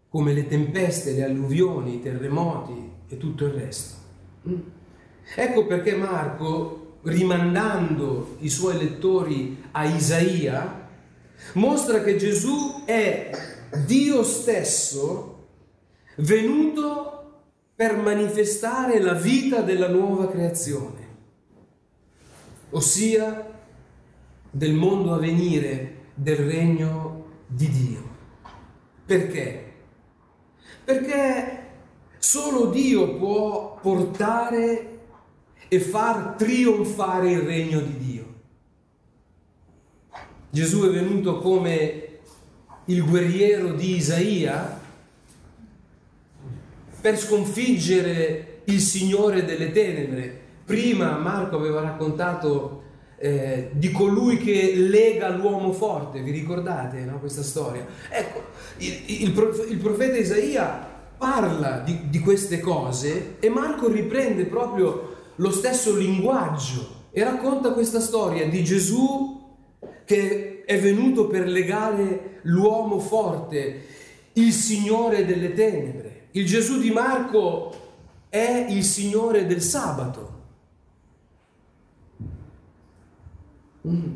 come 0.09 0.33
le 0.33 0.47
tempeste, 0.47 1.13
le 1.13 1.25
alluvioni, 1.25 1.97
i 1.97 2.01
terremoti 2.01 2.91
e 3.09 3.19
tutto 3.19 3.45
il 3.45 3.53
resto. 3.53 4.01
Ecco 5.35 5.67
perché 5.67 5.95
Marco, 5.95 6.99
rimandando 7.03 8.37
i 8.41 8.51
suoi 8.51 8.77
lettori 8.77 9.65
a 9.73 9.85
Isaia, 9.85 10.89
mostra 11.55 12.03
che 12.03 12.17
Gesù 12.17 12.85
è 12.85 13.31
Dio 13.87 14.23
stesso 14.23 15.47
venuto 16.17 17.43
per 17.75 17.97
manifestare 17.97 19.01
la 19.01 19.15
vita 19.15 19.63
della 19.63 19.89
nuova 19.89 20.29
creazione, 20.29 21.09
ossia 22.71 23.51
del 24.51 24.75
mondo 24.75 25.15
a 25.15 25.19
venire, 25.19 26.11
del 26.15 26.37
regno 26.37 27.25
di 27.47 27.69
Dio. 27.71 28.11
Perché? 29.07 29.73
Perché 30.85 31.59
solo 32.19 32.67
Dio 32.67 33.17
può 33.17 33.79
portare 33.81 34.92
e 35.73 35.81
far 35.81 36.35
trionfare 36.37 37.31
il 37.31 37.39
regno 37.39 37.81
di 37.81 37.97
Dio. 37.97 38.25
Gesù 40.51 40.83
è 40.87 40.91
venuto 40.91 41.39
come 41.39 42.19
il 42.85 43.03
guerriero 43.03 43.73
di 43.73 43.97
Isaia 43.97 44.79
per 47.01 47.19
sconfiggere 47.19 48.61
il 48.65 48.81
Signore 48.81 49.47
delle 49.47 49.73
tenebre. 49.73 50.41
Prima 50.67 51.17
Marco 51.17 51.57
aveva 51.57 51.81
raccontato 51.81 52.83
eh, 53.17 53.71
di 53.73 53.91
colui 53.93 54.37
che 54.37 54.75
lega 54.75 55.31
l'uomo 55.31 55.73
forte, 55.73 56.21
vi 56.21 56.33
ricordate 56.33 56.99
no, 57.07 57.19
questa 57.19 57.43
storia? 57.43 57.87
Ecco, 58.11 58.43
il, 58.77 59.05
il, 59.07 59.67
il 59.71 59.79
profeta 59.79 60.19
Isaia 60.19 60.87
parla 61.17 61.79
di, 61.79 62.11
di 62.11 62.19
queste 62.19 62.61
cose 62.61 63.37
e 63.41 63.49
Marco 63.49 63.89
riprende 63.89 64.45
proprio 64.45 65.21
lo 65.43 65.51
stesso 65.51 65.97
linguaggio 65.97 67.01
e 67.11 67.25
racconta 67.25 67.73
questa 67.73 67.99
storia 67.99 68.49
di 68.49 68.63
Gesù 68.63 69.41
che 70.05 70.63
è 70.65 70.79
venuto 70.79 71.27
per 71.27 71.49
legare 71.49 72.39
l'uomo 72.43 73.01
forte, 73.01 73.87
il 74.35 74.53
Signore 74.53 75.27
delle 75.27 75.53
tenebre. 75.53 76.29
Il 76.31 76.47
Gesù 76.47 76.79
di 76.79 76.91
Marco 76.91 77.75
è 78.29 78.67
il 78.69 78.85
Signore 78.85 79.45
del 79.47 79.61
sabato, 79.61 80.31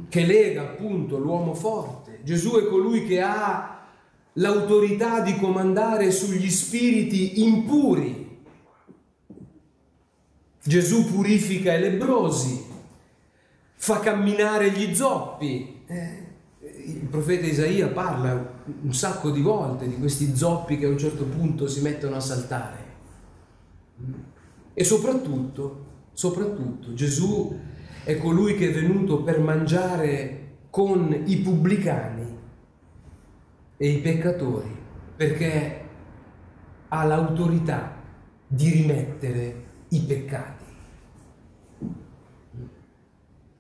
che 0.08 0.24
lega 0.24 0.62
appunto 0.62 1.18
l'uomo 1.18 1.54
forte. 1.54 2.20
Gesù 2.22 2.52
è 2.52 2.66
colui 2.68 3.04
che 3.04 3.20
ha 3.20 3.84
l'autorità 4.34 5.20
di 5.20 5.36
comandare 5.36 6.12
sugli 6.12 6.48
spiriti 6.48 7.42
impuri. 7.42 8.25
Gesù 10.66 11.04
purifica 11.12 11.74
i 11.74 11.80
lebrosi, 11.80 12.64
fa 13.74 14.00
camminare 14.00 14.72
gli 14.72 14.92
zoppi, 14.94 15.82
eh, 15.86 16.24
il 16.86 17.06
profeta 17.08 17.46
Isaia 17.46 17.88
parla 17.88 18.62
un 18.82 18.92
sacco 18.92 19.30
di 19.30 19.42
volte 19.42 19.88
di 19.88 19.96
questi 19.96 20.34
zoppi 20.34 20.76
che 20.76 20.86
a 20.86 20.88
un 20.88 20.98
certo 20.98 21.24
punto 21.24 21.68
si 21.68 21.82
mettono 21.82 22.16
a 22.16 22.20
saltare. 22.20 22.84
E 24.74 24.84
soprattutto, 24.84 25.84
soprattutto, 26.12 26.94
Gesù 26.94 27.56
è 28.02 28.16
colui 28.18 28.56
che 28.56 28.70
è 28.70 28.72
venuto 28.72 29.22
per 29.22 29.38
mangiare 29.38 30.42
con 30.70 31.22
i 31.26 31.36
pubblicani 31.38 32.38
e 33.76 33.88
i 33.88 33.98
peccatori, 33.98 34.76
perché 35.14 35.84
ha 36.88 37.04
l'autorità 37.04 38.02
di 38.48 38.68
rimettere 38.70 39.64
i 39.88 40.00
peccati. 40.00 40.55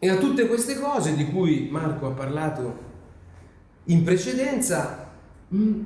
E 0.06 0.08
a 0.08 0.18
tutte 0.18 0.46
queste 0.46 0.78
cose 0.78 1.16
di 1.16 1.26
cui 1.26 1.66
Marco 1.68 2.06
ha 2.06 2.12
parlato 2.12 2.78
in 3.86 4.04
precedenza, 4.04 5.10
mm, 5.52 5.82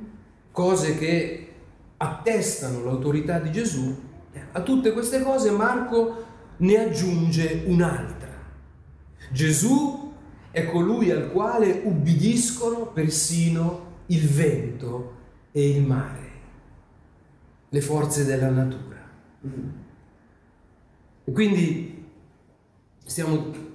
cose 0.51 0.95
che 0.95 1.53
attestano 1.97 2.83
l'autorità 2.83 3.39
di 3.39 3.51
Gesù, 3.51 3.99
a 4.51 4.61
tutte 4.61 4.91
queste 4.91 5.23
cose 5.23 5.49
Marco 5.49 6.23
ne 6.57 6.77
aggiunge 6.77 7.63
un'altra. 7.65 8.29
Gesù 9.31 10.13
è 10.51 10.69
colui 10.69 11.09
al 11.09 11.31
quale 11.31 11.81
ubbidiscono 11.83 12.91
persino 12.91 13.85
il 14.05 14.27
vento 14.27 15.15
e 15.51 15.67
il 15.67 15.81
mare, 15.81 16.31
le 17.69 17.81
forze 17.81 18.23
della 18.23 18.51
natura. 18.51 18.99
E 21.23 21.31
quindi 21.31 22.05
stiamo, 23.03 23.69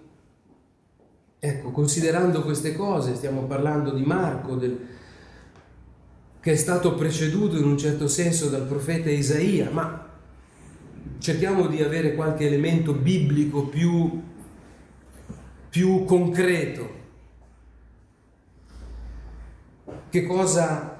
ecco, 1.46 1.70
considerando 1.70 2.42
queste 2.42 2.74
cose, 2.74 3.14
stiamo 3.14 3.42
parlando 3.42 3.92
di 3.92 4.02
Marco, 4.02 4.56
del, 4.56 4.78
che 6.40 6.52
è 6.52 6.56
stato 6.56 6.94
preceduto 6.94 7.56
in 7.56 7.64
un 7.64 7.78
certo 7.78 8.08
senso 8.08 8.48
dal 8.48 8.66
profeta 8.66 9.10
Isaia, 9.10 9.70
ma 9.70 10.06
cerchiamo 11.18 11.66
di 11.66 11.82
avere 11.82 12.14
qualche 12.14 12.46
elemento 12.46 12.92
biblico 12.92 13.66
più, 13.66 14.22
più 15.68 16.04
concreto. 16.04 16.94
Che 20.08 20.24
cosa 20.24 20.98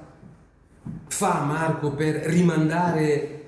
fa 1.07 1.43
Marco 1.43 1.91
per 1.91 2.15
rimandare 2.25 3.45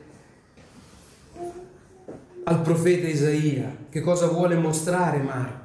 al 2.43 2.61
profeta 2.61 3.07
Isaia? 3.07 3.75
Che 3.89 4.01
cosa 4.01 4.27
vuole 4.27 4.55
mostrare 4.55 5.19
Marco? 5.19 5.58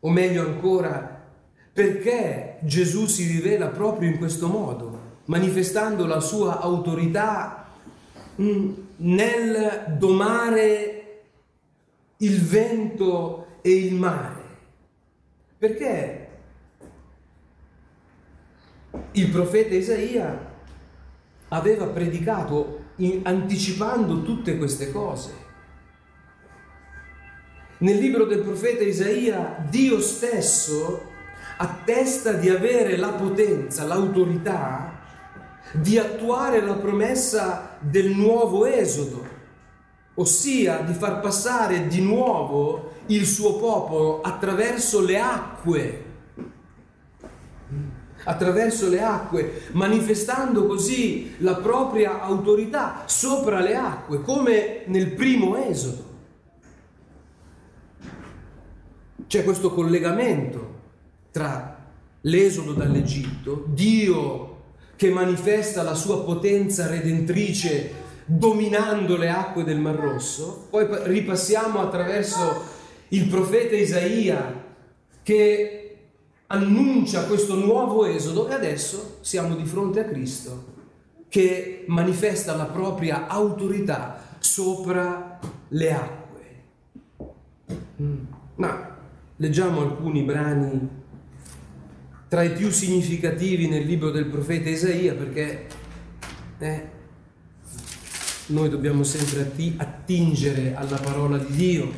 O 0.00 0.10
meglio 0.10 0.42
ancora, 0.42 1.24
perché 1.72 2.58
Gesù 2.62 3.06
si 3.06 3.26
rivela 3.26 3.68
proprio 3.68 4.08
in 4.08 4.18
questo 4.18 4.48
modo, 4.48 5.00
manifestando 5.26 6.06
la 6.06 6.20
sua 6.20 6.60
autorità 6.60 7.68
mm, 8.40 8.72
nel 8.96 9.96
domare 9.98 11.22
il 12.18 12.40
vento 12.40 13.46
e 13.60 13.70
il 13.70 13.94
mare. 13.94 14.44
Perché 15.58 16.28
il 19.12 19.28
profeta 19.30 19.74
Isaia 19.74 20.54
aveva 21.48 21.86
predicato 21.86 22.84
anticipando 23.22 24.22
tutte 24.22 24.56
queste 24.56 24.90
cose. 24.90 25.44
Nel 27.78 27.98
libro 27.98 28.24
del 28.24 28.38
profeta 28.38 28.82
Isaia 28.82 29.62
Dio 29.68 30.00
stesso 30.00 31.08
attesta 31.58 32.32
di 32.32 32.48
avere 32.48 32.96
la 32.96 33.10
potenza, 33.10 33.84
l'autorità 33.84 34.98
di 35.72 35.98
attuare 35.98 36.62
la 36.62 36.72
promessa 36.72 37.76
del 37.80 38.12
nuovo 38.12 38.64
esodo, 38.64 39.26
ossia 40.14 40.78
di 40.78 40.94
far 40.94 41.20
passare 41.20 41.86
di 41.86 42.00
nuovo 42.00 42.92
il 43.08 43.26
suo 43.26 43.56
popolo 43.56 44.22
attraverso 44.22 45.02
le 45.02 45.20
acque, 45.20 46.04
attraverso 48.24 48.88
le 48.88 49.02
acque, 49.02 49.64
manifestando 49.72 50.64
così 50.64 51.34
la 51.40 51.56
propria 51.56 52.22
autorità 52.22 53.02
sopra 53.04 53.60
le 53.60 53.74
acque, 53.74 54.22
come 54.22 54.84
nel 54.86 55.12
primo 55.12 55.56
esodo. 55.56 56.05
C'è 59.26 59.44
questo 59.44 59.70
collegamento 59.72 60.74
tra 61.30 61.76
l'esodo 62.22 62.72
dall'Egitto, 62.72 63.64
Dio 63.68 64.54
che 64.96 65.10
manifesta 65.10 65.82
la 65.82 65.94
sua 65.94 66.22
potenza 66.22 66.86
redentrice 66.86 68.04
dominando 68.24 69.16
le 69.16 69.28
acque 69.28 69.64
del 69.64 69.78
Mar 69.78 69.94
Rosso. 69.94 70.66
Poi 70.70 70.86
ripassiamo 71.04 71.80
attraverso 71.80 72.62
il 73.08 73.26
profeta 73.26 73.76
Isaia 73.76 74.64
che 75.22 75.96
annuncia 76.48 77.26
questo 77.26 77.54
nuovo 77.54 78.04
esodo 78.04 78.48
e 78.48 78.54
adesso 78.54 79.18
siamo 79.20 79.54
di 79.54 79.64
fronte 79.64 80.00
a 80.00 80.04
Cristo 80.04 80.74
che 81.28 81.84
manifesta 81.88 82.54
la 82.54 82.66
propria 82.66 83.26
autorità 83.26 84.22
sopra 84.38 85.38
le 85.68 85.92
acque. 85.92 86.62
Mm. 88.00 88.24
Ma 88.54 88.95
leggiamo 89.36 89.82
alcuni 89.82 90.22
brani 90.22 90.88
tra 92.28 92.42
i 92.42 92.52
più 92.52 92.70
significativi 92.70 93.68
nel 93.68 93.84
libro 93.84 94.10
del 94.10 94.26
profeta 94.26 94.68
Isaia 94.68 95.14
perché 95.14 95.66
eh, 96.58 96.88
noi 98.46 98.68
dobbiamo 98.68 99.02
sempre 99.02 99.52
attingere 99.76 100.74
alla 100.74 100.96
parola 100.96 101.36
di 101.38 101.54
Dio. 101.54 101.92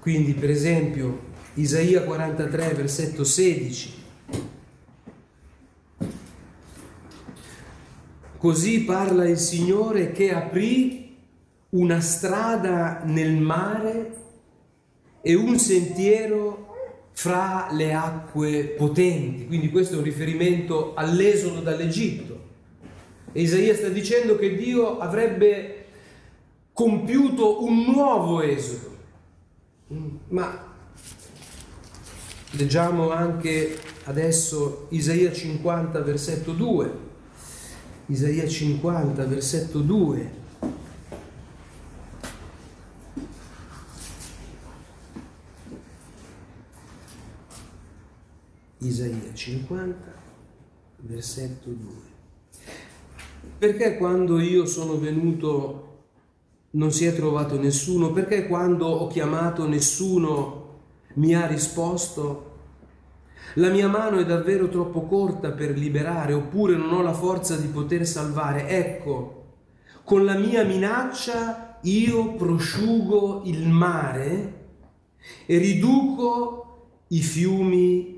Quindi 0.00 0.32
per 0.32 0.50
esempio 0.50 1.26
Isaia 1.54 2.02
43 2.02 2.72
versetto 2.74 3.24
16. 3.24 3.96
Così 8.38 8.84
parla 8.84 9.28
il 9.28 9.38
Signore 9.38 10.12
che 10.12 10.32
aprì 10.32 11.16
una 11.70 12.00
strada 12.00 13.02
nel 13.04 13.36
mare 13.36 14.27
e 15.20 15.34
un 15.34 15.58
sentiero 15.58 16.66
fra 17.12 17.68
le 17.72 17.92
acque 17.92 18.74
potenti. 18.76 19.46
Quindi 19.46 19.70
questo 19.70 19.94
è 19.94 19.98
un 19.98 20.04
riferimento 20.04 20.94
all'esodo 20.94 21.60
dall'Egitto. 21.60 22.38
E 23.32 23.42
Isaia 23.42 23.74
sta 23.74 23.88
dicendo 23.88 24.36
che 24.36 24.54
Dio 24.54 24.98
avrebbe 24.98 25.86
compiuto 26.72 27.64
un 27.64 27.82
nuovo 27.84 28.40
esodo. 28.40 28.96
Ma 30.28 30.74
leggiamo 32.52 33.10
anche 33.10 33.78
adesso 34.04 34.86
Isaia 34.90 35.32
50 35.32 36.00
versetto 36.02 36.52
2. 36.52 37.06
Isaia 38.06 38.46
50 38.46 39.24
versetto 39.24 39.80
2. 39.80 40.37
Isaia 48.88 49.34
50, 49.34 49.96
versetto 51.00 51.68
2. 51.68 51.92
Perché 53.58 53.98
quando 53.98 54.40
io 54.40 54.64
sono 54.64 54.98
venuto 54.98 55.84
non 56.70 56.90
si 56.90 57.04
è 57.04 57.14
trovato 57.14 57.60
nessuno? 57.60 58.12
Perché 58.12 58.46
quando 58.46 58.86
ho 58.86 59.06
chiamato 59.08 59.68
nessuno 59.68 60.78
mi 61.14 61.34
ha 61.34 61.46
risposto? 61.46 62.46
La 63.54 63.68
mia 63.68 63.88
mano 63.88 64.20
è 64.20 64.24
davvero 64.24 64.70
troppo 64.70 65.02
corta 65.02 65.50
per 65.50 65.76
liberare, 65.76 66.32
oppure 66.32 66.74
non 66.74 66.90
ho 66.90 67.02
la 67.02 67.12
forza 67.12 67.56
di 67.56 67.66
poter 67.66 68.06
salvare. 68.06 68.68
Ecco, 68.68 69.44
con 70.02 70.24
la 70.24 70.38
mia 70.38 70.64
minaccia 70.64 71.78
io 71.82 72.36
prosciugo 72.36 73.42
il 73.44 73.68
mare 73.68 74.54
e 75.44 75.58
riduco 75.58 77.04
i 77.08 77.20
fiumi 77.20 78.17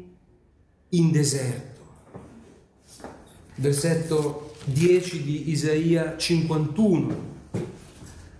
in 0.91 1.11
deserto. 1.11 1.69
Versetto 3.57 4.53
10 4.65 5.23
di 5.23 5.51
Isaia 5.51 6.17
51. 6.17 7.29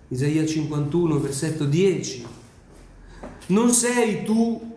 Isaia 0.09 0.45
51, 0.45 1.19
versetto 1.19 1.65
10. 1.65 2.25
Non 3.47 3.71
sei 3.71 4.23
tu 4.23 4.75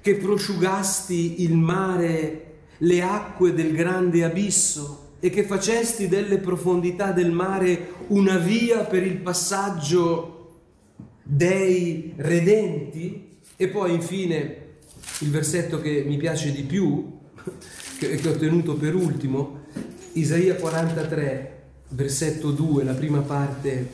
che 0.00 0.16
prosciugasti 0.16 1.42
il 1.42 1.56
mare, 1.56 2.54
le 2.78 3.02
acque 3.02 3.54
del 3.54 3.72
grande 3.72 4.24
abisso 4.24 5.12
e 5.20 5.30
che 5.30 5.44
facesti 5.44 6.08
delle 6.08 6.38
profondità 6.38 7.12
del 7.12 7.30
mare 7.30 7.92
una 8.08 8.36
via 8.36 8.84
per 8.84 9.02
il 9.02 9.16
passaggio 9.16 10.60
dei 11.22 12.12
redenti? 12.16 13.38
E 13.56 13.68
poi 13.68 13.94
infine 13.94 14.63
il 15.20 15.30
versetto 15.30 15.80
che 15.80 16.02
mi 16.06 16.16
piace 16.16 16.50
di 16.50 16.62
più, 16.62 17.18
che, 17.98 18.20
ho 18.26 18.36
tenuto 18.36 18.74
per 18.74 18.94
ultimo, 18.94 19.62
Isaia 20.14 20.56
43, 20.56 21.62
versetto 21.90 22.50
2, 22.50 22.84
la 22.84 22.94
prima 22.94 23.20
parte, 23.20 23.88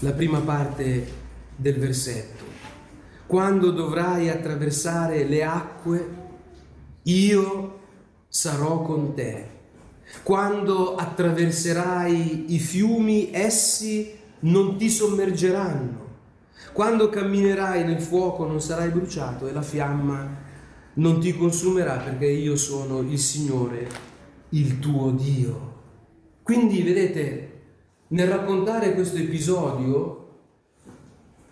la 0.00 0.12
prima 0.12 0.40
parte 0.40 1.06
del 1.54 1.78
versetto. 1.78 2.44
Quando 3.26 3.70
dovrai 3.72 4.30
attraversare 4.30 5.24
le 5.24 5.44
acque, 5.44 6.08
io 7.02 7.78
sarò 8.28 8.80
con 8.80 9.14
te. 9.14 9.56
Quando 10.22 10.94
attraverserai 10.94 12.54
i 12.54 12.58
fiumi, 12.58 13.28
essi 13.32 14.16
non 14.40 14.78
ti 14.78 14.88
sommergeranno 14.88 16.07
Quando 16.78 17.08
camminerai 17.08 17.84
nel 17.84 18.00
fuoco 18.00 18.46
non 18.46 18.60
sarai 18.60 18.90
bruciato 18.90 19.48
e 19.48 19.52
la 19.52 19.62
fiamma 19.62 20.28
non 20.94 21.18
ti 21.18 21.36
consumerà 21.36 21.96
perché 21.96 22.26
io 22.26 22.54
sono 22.54 23.00
il 23.00 23.18
Signore, 23.18 23.88
il 24.50 24.78
tuo 24.78 25.10
Dio. 25.10 25.74
Quindi 26.40 26.82
vedete, 26.82 27.62
nel 28.10 28.28
raccontare 28.28 28.94
questo 28.94 29.16
episodio 29.16 30.38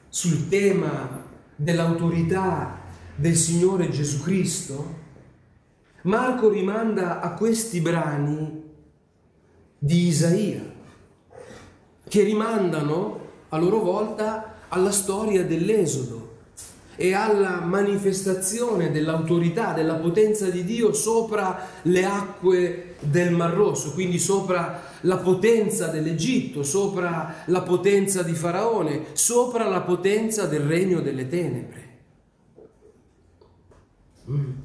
sul 0.08 0.46
tema 0.48 1.24
dell'autorità 1.56 2.82
del 3.16 3.34
Signore 3.34 3.90
Gesù 3.90 4.22
Cristo, 4.22 4.94
Marco 6.02 6.50
rimanda 6.50 7.18
a 7.18 7.34
questi 7.34 7.80
brani 7.80 8.62
di 9.76 10.06
Isaia, 10.06 10.62
che 12.08 12.22
rimandano 12.22 13.20
a 13.48 13.58
loro 13.58 13.80
volta 13.80 14.54
alla 14.76 14.92
storia 14.92 15.42
dell'Esodo 15.44 16.24
e 16.96 17.12
alla 17.12 17.60
manifestazione 17.60 18.90
dell'autorità, 18.90 19.72
della 19.72 19.94
potenza 19.94 20.48
di 20.48 20.64
Dio 20.64 20.92
sopra 20.92 21.66
le 21.82 22.04
acque 22.04 22.94
del 23.00 23.32
Mar 23.32 23.52
Rosso, 23.52 23.92
quindi 23.92 24.18
sopra 24.18 24.82
la 25.00 25.16
potenza 25.18 25.88
dell'Egitto, 25.88 26.62
sopra 26.62 27.42
la 27.46 27.62
potenza 27.62 28.22
di 28.22 28.32
Faraone, 28.32 29.06
sopra 29.12 29.68
la 29.68 29.80
potenza 29.80 30.46
del 30.46 30.62
regno 30.62 31.00
delle 31.00 31.28
tenebre, 31.28 31.84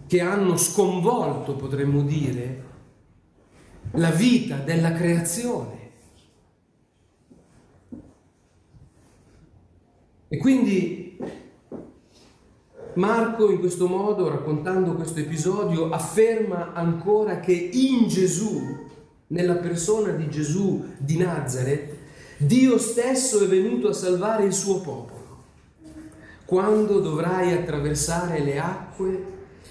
che 0.07 0.21
hanno 0.21 0.57
sconvolto, 0.57 1.55
potremmo 1.55 2.01
dire, 2.01 2.69
la 3.91 4.11
vita 4.11 4.55
della 4.55 4.93
creazione. 4.93 5.80
E 10.33 10.37
quindi 10.37 11.17
Marco 12.93 13.51
in 13.51 13.59
questo 13.59 13.89
modo, 13.89 14.29
raccontando 14.29 14.93
questo 14.93 15.19
episodio, 15.19 15.89
afferma 15.89 16.71
ancora 16.71 17.41
che 17.41 17.51
in 17.51 18.07
Gesù, 18.07 18.61
nella 19.27 19.55
persona 19.55 20.13
di 20.13 20.29
Gesù 20.29 20.85
di 20.97 21.17
Nazareth, 21.17 21.95
Dio 22.37 22.77
stesso 22.77 23.43
è 23.43 23.47
venuto 23.47 23.89
a 23.89 23.93
salvare 23.93 24.45
il 24.45 24.53
suo 24.53 24.79
popolo. 24.79 25.43
Quando 26.45 27.01
dovrai 27.01 27.51
attraversare 27.51 28.39
le 28.39 28.57
acque, 28.57 29.25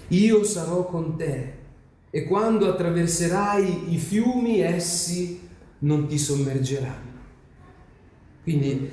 io 0.09 0.43
sarò 0.43 0.85
con 0.85 1.17
te 1.17 1.53
e 2.11 2.25
quando 2.25 2.69
attraverserai 2.69 3.95
i 3.95 3.97
fiumi, 3.97 4.59
essi 4.59 5.41
non 5.79 6.05
ti 6.05 6.19
sommergeranno. 6.19 7.19
Quindi 8.43 8.91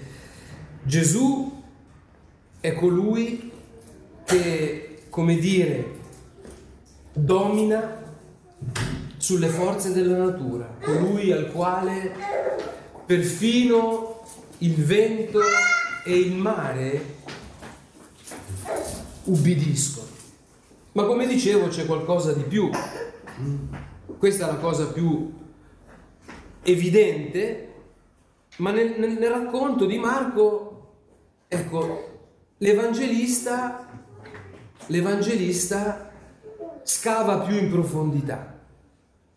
Gesù 0.83 1.57
è 2.61 2.75
colui 2.75 3.51
che, 4.25 5.03
come 5.11 5.37
dire, 5.37 5.97
domina 7.13 8.03
sulle 9.17 9.49
forze 9.49 9.93
della 9.93 10.17
natura, 10.17 10.77
colui 10.81 11.33
al 11.33 11.51
quale 11.53 12.15
perfino 13.05 14.23
il 14.59 14.75
vento 14.75 15.41
e 16.05 16.19
il 16.19 16.35
mare 16.35 17.17
ubbidiscono. 19.25 20.07
Ma 20.93 21.05
come 21.05 21.27
dicevo 21.27 21.69
c'è 21.69 21.87
qualcosa 21.87 22.33
di 22.33 22.43
più. 22.43 22.71
Questa 24.19 24.49
è 24.49 24.53
la 24.53 24.59
cosa 24.59 24.89
più 24.89 25.33
evidente, 26.63 27.73
ma 28.57 28.73
nel, 28.73 28.99
nel, 28.99 29.31
racconto 29.31 29.87
di 29.87 29.99
Marco, 29.99 30.95
ecco, 31.47 32.08
l'Evangelista 32.59 33.87
l'Evangelista 34.87 36.11
scava 36.83 37.41
più 37.41 37.57
in 37.57 37.71
profondità 37.71 38.59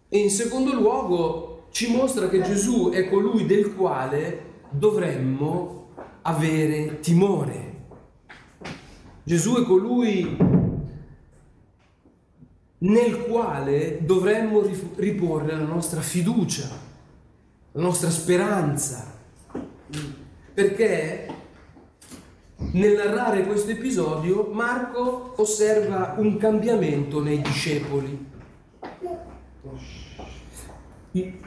e 0.08 0.18
in 0.18 0.30
secondo 0.30 0.74
luogo 0.74 1.68
ci 1.72 1.92
mostra 1.92 2.30
che 2.30 2.42
Gesù 2.42 2.90
è 2.90 3.10
colui 3.10 3.46
del 3.46 3.74
quale 3.74 4.50
dovremmo 4.70 5.90
avere 6.24 7.00
timore. 7.00 7.70
Gesù 9.24 9.56
è 9.56 9.64
colui 9.64 10.38
nel 12.80 13.24
quale 13.24 14.00
dovremmo 14.04 14.64
riporre 14.96 15.56
la 15.56 15.64
nostra 15.64 16.02
fiducia, 16.02 16.68
la 17.72 17.82
nostra 17.82 18.10
speranza, 18.10 19.14
perché 20.54 21.31
nel 22.72 22.96
narrare 22.96 23.46
questo 23.46 23.72
episodio 23.72 24.48
Marco 24.52 25.34
osserva 25.36 26.16
un 26.18 26.38
cambiamento 26.38 27.22
nei 27.22 27.42
discepoli. 27.42 28.30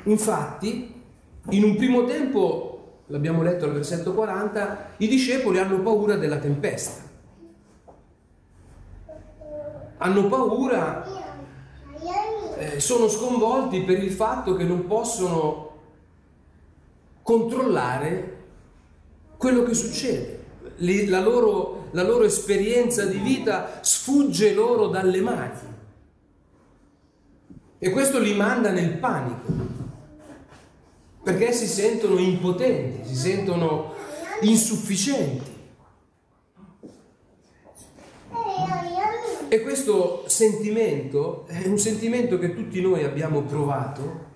Infatti, 0.05 1.03
in 1.51 1.65
un 1.65 1.77
primo 1.77 2.05
tempo, 2.05 3.03
l'abbiamo 3.07 3.43
letto 3.43 3.65
al 3.65 3.73
versetto 3.73 4.13
40, 4.13 4.91
i 4.99 5.09
discepoli 5.09 5.59
hanno 5.59 5.81
paura 5.81 6.17
della 6.17 6.37
tempesta. 6.37 7.03
Hanno 9.97 10.27
paura, 10.27 11.07
eh, 12.59 12.81
sono 12.81 13.09
sconvolti 13.09 13.83
per 13.83 14.03
il 14.03 14.11
fatto 14.11 14.55
che 14.57 14.65
non 14.65 14.87
possono 14.87 15.71
controllare 17.23 18.43
quello 19.39 19.63
che 19.63 19.73
succede 19.73 20.34
la 20.79 21.21
loro, 21.21 21.89
la 21.93 22.03
loro 22.03 22.25
esperienza 22.25 23.05
di 23.05 23.19
vita 23.19 23.81
sfugge 23.83 24.53
loro 24.53 24.89
dalle 24.89 25.21
mani. 25.21 25.73
E 27.79 27.91
questo 27.91 28.19
li 28.19 28.35
manda 28.35 28.71
nel 28.71 28.97
panico, 28.97 29.53
perché 31.23 31.53
si 31.53 31.67
sentono 31.67 32.19
impotenti, 32.19 33.07
si 33.09 33.15
sentono 33.15 33.95
insufficienti. 34.41 35.53
E 39.49 39.61
questo 39.61 40.25
sentimento 40.27 41.47
è 41.47 41.67
un 41.67 41.79
sentimento 41.79 42.39
che 42.39 42.55
tutti 42.55 42.81
noi 42.81 43.05
abbiamo 43.05 43.43
provato 43.43 44.33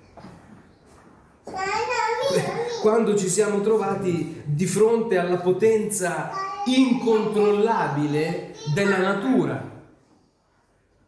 quando 2.80 3.16
ci 3.16 3.28
siamo 3.28 3.60
trovati 3.60 4.42
di 4.44 4.66
fronte 4.66 5.18
alla 5.18 5.38
potenza 5.38 6.30
incontrollabile 6.66 8.54
della 8.74 8.98
natura. 8.98 9.76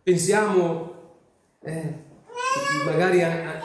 Pensiamo, 0.03 0.93
eh, 1.63 1.95
magari 2.85 3.23
a, 3.23 3.61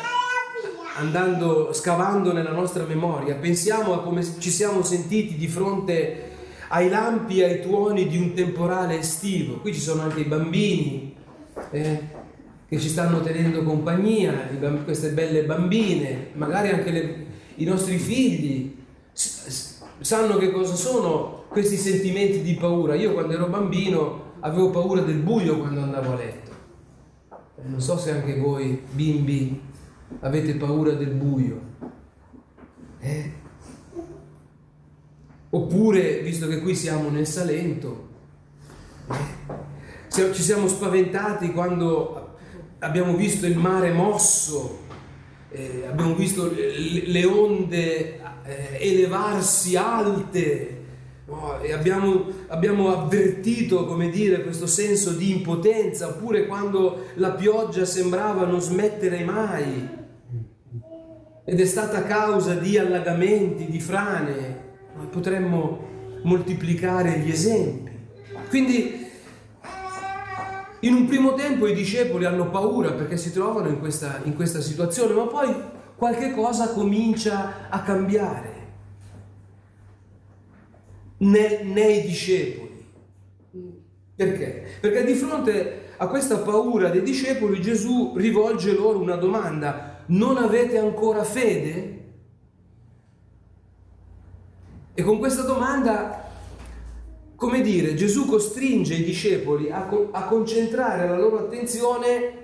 andando, 0.97 1.73
scavando 1.73 2.33
nella 2.33 2.51
nostra 2.51 2.83
memoria, 2.83 3.35
pensiamo 3.35 3.93
a 3.93 4.01
come 4.01 4.23
ci 4.39 4.51
siamo 4.51 4.83
sentiti 4.83 5.35
di 5.35 5.47
fronte 5.47 6.31
ai 6.69 6.89
lampi 6.89 7.41
ai 7.41 7.61
tuoni 7.61 8.07
di 8.07 8.17
un 8.17 8.33
temporale 8.33 8.99
estivo. 8.99 9.59
Qui 9.59 9.73
ci 9.73 9.79
sono 9.79 10.01
anche 10.01 10.21
i 10.21 10.25
bambini 10.25 11.15
eh, 11.71 12.01
che 12.67 12.79
ci 12.79 12.89
stanno 12.89 13.21
tenendo 13.21 13.63
compagnia, 13.63 14.49
queste 14.83 15.09
belle 15.09 15.43
bambine, 15.43 16.29
magari 16.33 16.69
anche 16.69 16.91
le, 16.91 17.24
i 17.55 17.63
nostri 17.63 17.97
figli 17.97 18.75
sanno 19.11 20.37
che 20.37 20.51
cosa 20.51 20.75
sono 20.75 21.45
questi 21.49 21.77
sentimenti 21.77 22.41
di 22.41 22.55
paura. 22.55 22.95
Io 22.95 23.13
quando 23.13 23.33
ero 23.33 23.47
bambino 23.47 24.33
avevo 24.41 24.69
paura 24.69 25.01
del 25.01 25.19
buio 25.19 25.59
quando 25.59 25.81
andavo 25.81 26.11
a 26.11 26.15
letto. 26.15 26.51
Non 27.63 27.81
so 27.81 27.97
se 27.97 28.11
anche 28.11 28.37
voi 28.37 28.81
bimbi 28.91 29.59
avete 30.19 30.55
paura 30.55 30.91
del 30.91 31.11
buio. 31.11 31.61
Eh? 32.99 33.31
Oppure, 35.49 36.19
visto 36.19 36.47
che 36.47 36.59
qui 36.61 36.75
siamo 36.75 37.09
nel 37.09 37.25
Salento, 37.25 38.07
eh? 39.09 40.33
ci 40.33 40.41
siamo 40.41 40.67
spaventati 40.67 41.51
quando 41.53 42.35
abbiamo 42.79 43.15
visto 43.15 43.45
il 43.45 43.57
mare 43.57 43.91
mosso 43.91 44.83
eh, 45.55 45.87
abbiamo 45.87 46.15
visto 46.15 46.51
le, 46.51 47.07
le 47.07 47.25
onde 47.25 48.19
eh, 48.43 48.77
elevarsi 48.77 49.77
alte 49.77 50.83
no? 51.27 51.59
e 51.61 51.71
abbiamo, 51.71 52.25
abbiamo 52.47 52.91
avvertito, 52.91 53.85
come 53.85 54.09
dire, 54.09 54.43
questo 54.43 54.67
senso 54.67 55.11
di 55.11 55.31
impotenza, 55.31 56.09
oppure 56.09 56.45
quando 56.45 57.05
la 57.15 57.31
pioggia 57.31 57.85
sembrava 57.85 58.45
non 58.45 58.59
smettere 58.59 59.23
mai 59.23 59.89
ed 61.45 61.59
è 61.59 61.65
stata 61.65 62.03
causa 62.03 62.55
di 62.55 62.77
allagamenti, 62.77 63.65
di 63.65 63.79
frane, 63.79 64.63
potremmo 65.09 65.93
moltiplicare 66.23 67.19
gli 67.19 67.29
esempi. 67.29 67.91
Quindi 68.49 69.04
in 70.81 70.93
un 70.93 71.07
primo 71.07 71.33
tempo 71.33 71.67
i 71.67 71.73
discepoli 71.73 72.25
hanno 72.25 72.49
paura 72.49 72.91
perché 72.93 73.17
si 73.17 73.31
trovano 73.31 73.67
in 73.67 73.79
questa, 73.79 74.21
in 74.23 74.35
questa 74.35 74.61
situazione, 74.61 75.13
ma 75.13 75.25
poi 75.27 75.53
qualche 75.95 76.31
cosa 76.31 76.69
comincia 76.69 77.69
a 77.69 77.81
cambiare. 77.81 78.55
nei, 81.17 81.65
nei 81.65 82.01
discepoli. 82.01 82.83
Perché? 84.15 84.65
Perché 84.79 85.03
di 85.03 85.13
fronte 85.13 85.83
a 85.97 86.07
questa 86.07 86.38
paura 86.38 86.89
dei 86.89 87.01
discepoli 87.01 87.61
Gesù 87.61 88.13
rivolge 88.15 88.73
loro 88.73 88.99
una 88.99 89.15
domanda. 89.15 90.03
Non 90.07 90.38
avete 90.38 90.77
ancora 90.77 91.23
fede? 91.23 91.93
E 94.93 95.03
con 95.03 95.17
questa 95.19 95.41
domanda, 95.41 96.24
come 97.35 97.61
dire, 97.61 97.95
Gesù 97.95 98.25
costringe 98.25 98.95
i 98.95 99.03
discepoli 99.03 99.69
a, 99.69 99.87
a 100.11 100.23
concentrare 100.25 101.07
la 101.07 101.17
loro 101.17 101.39
attenzione 101.39 102.43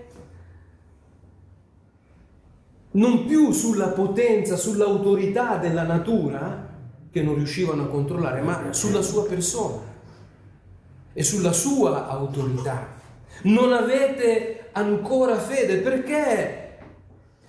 non 2.91 3.25
più 3.25 3.51
sulla 3.51 3.89
potenza, 3.89 4.57
sull'autorità 4.57 5.57
della 5.57 5.83
natura 5.83 6.69
che 7.09 7.21
non 7.21 7.35
riuscivano 7.35 7.83
a 7.83 7.87
controllare, 7.87 8.41
ma 8.41 8.73
sulla 8.73 9.01
sua 9.01 9.25
persona 9.25 9.81
e 11.13 11.23
sulla 11.23 11.53
sua 11.53 12.07
autorità. 12.07 12.99
Non 13.43 13.71
avete 13.73 14.69
ancora 14.73 15.37
fede 15.37 15.77
perché 15.77 16.79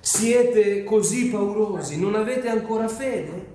siete 0.01 0.85
così 0.85 1.29
paurosi? 1.29 1.99
Non 1.99 2.15
avete 2.15 2.49
ancora 2.49 2.89
fede? 2.89 3.52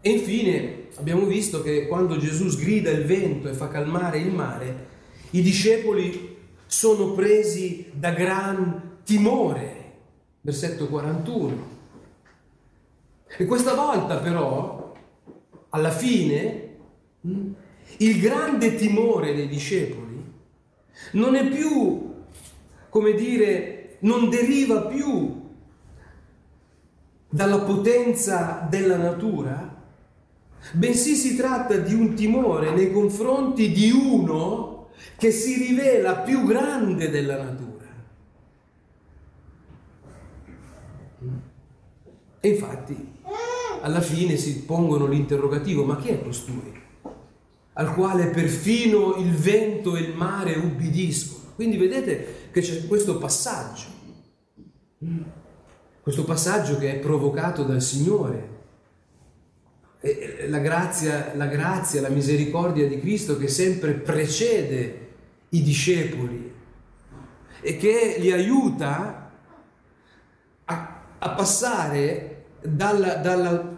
E 0.00 0.10
infine 0.10 0.88
abbiamo 0.96 1.26
visto 1.26 1.62
che 1.62 1.86
quando 1.86 2.18
Gesù 2.18 2.48
sgrida 2.48 2.90
il 2.90 3.04
vento 3.04 3.48
e 3.48 3.54
fa 3.54 3.68
calmare 3.68 4.18
il 4.18 4.32
mare, 4.32 4.86
i 5.30 5.42
discepoli 5.42 6.36
sono 6.66 7.12
presi 7.12 7.90
da 7.92 8.10
gran 8.10 8.98
timore. 9.04 9.76
Versetto 10.40 10.86
41. 10.86 11.76
E 13.36 13.44
questa 13.44 13.74
volta 13.74 14.16
però, 14.18 14.94
alla 15.70 15.90
fine, 15.90 16.76
il 17.98 18.20
grande 18.20 18.76
timore 18.76 19.34
dei 19.34 19.48
discepoli 19.48 20.24
non 21.12 21.34
è 21.34 21.48
più, 21.48 22.14
come 22.88 23.12
dire, 23.14 23.96
non 24.00 24.28
deriva 24.28 24.82
più 24.82 25.46
dalla 27.28 27.58
potenza 27.58 28.66
della 28.68 28.96
natura, 28.96 29.67
bensì 30.72 31.14
si 31.14 31.36
tratta 31.36 31.76
di 31.76 31.94
un 31.94 32.14
timore 32.14 32.72
nei 32.72 32.92
confronti 32.92 33.70
di 33.72 33.90
uno 33.90 34.88
che 35.16 35.30
si 35.30 35.54
rivela 35.54 36.16
più 36.16 36.44
grande 36.44 37.10
della 37.10 37.42
natura. 37.42 37.86
E 42.40 42.48
infatti 42.48 43.16
alla 43.80 44.00
fine 44.00 44.36
si 44.36 44.62
pongono 44.62 45.06
l'interrogativo, 45.06 45.84
ma 45.84 45.96
chi 45.96 46.08
è 46.08 46.22
costui? 46.22 46.72
Al 47.74 47.94
quale 47.94 48.26
perfino 48.26 49.14
il 49.16 49.32
vento 49.32 49.96
e 49.96 50.00
il 50.00 50.14
mare 50.14 50.54
ubbidiscono. 50.54 51.52
Quindi 51.54 51.76
vedete 51.76 52.50
che 52.52 52.60
c'è 52.60 52.86
questo 52.86 53.18
passaggio, 53.18 53.86
questo 56.00 56.24
passaggio 56.24 56.78
che 56.78 56.94
è 56.94 56.98
provocato 56.98 57.64
dal 57.64 57.82
Signore. 57.82 58.57
La 60.48 60.58
grazia, 60.58 61.32
la 61.34 61.46
grazia, 61.46 62.00
la 62.00 62.08
misericordia 62.08 62.86
di 62.86 63.00
Cristo 63.00 63.36
che 63.36 63.48
sempre 63.48 63.94
precede 63.94 65.06
i 65.48 65.62
discepoli 65.62 66.54
e 67.60 67.76
che 67.76 68.16
li 68.18 68.30
aiuta 68.30 69.30
a, 70.64 71.00
a 71.18 71.30
passare 71.30 72.44
dalla, 72.62 73.14
dalla 73.16 73.76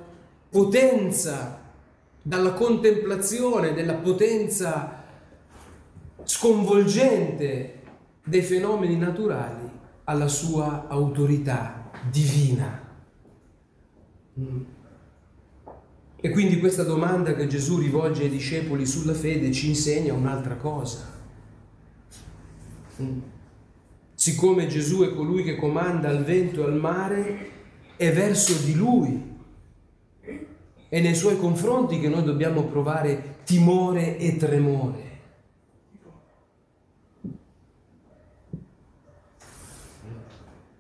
potenza, 0.50 1.62
dalla 2.20 2.52
contemplazione 2.52 3.72
della 3.72 3.94
potenza 3.94 5.02
sconvolgente 6.24 7.80
dei 8.24 8.42
fenomeni 8.42 8.96
naturali 8.96 9.68
alla 10.04 10.28
sua 10.28 10.86
autorità 10.88 11.90
divina. 12.10 12.88
Mm. 14.38 14.78
E 16.22 16.28
quindi 16.30 16.58
questa 16.58 16.82
domanda 16.82 17.34
che 17.34 17.46
Gesù 17.46 17.78
rivolge 17.78 18.24
ai 18.24 18.28
discepoli 18.28 18.84
sulla 18.84 19.14
fede 19.14 19.50
ci 19.52 19.68
insegna 19.68 20.12
un'altra 20.12 20.56
cosa. 20.56 21.18
Mm. 23.00 23.18
Siccome 24.14 24.66
Gesù 24.66 25.00
è 25.00 25.14
colui 25.14 25.42
che 25.42 25.56
comanda 25.56 26.10
al 26.10 26.22
vento 26.22 26.60
e 26.60 26.64
al 26.64 26.78
mare, 26.78 27.50
è 27.96 28.12
verso 28.12 28.52
di 28.62 28.74
Lui. 28.74 29.28
È 30.90 31.00
nei 31.00 31.14
Suoi 31.14 31.38
confronti 31.38 31.98
che 31.98 32.08
noi 32.08 32.24
dobbiamo 32.24 32.64
provare 32.64 33.36
timore 33.44 34.18
e 34.18 34.36
tremore. 34.36 35.08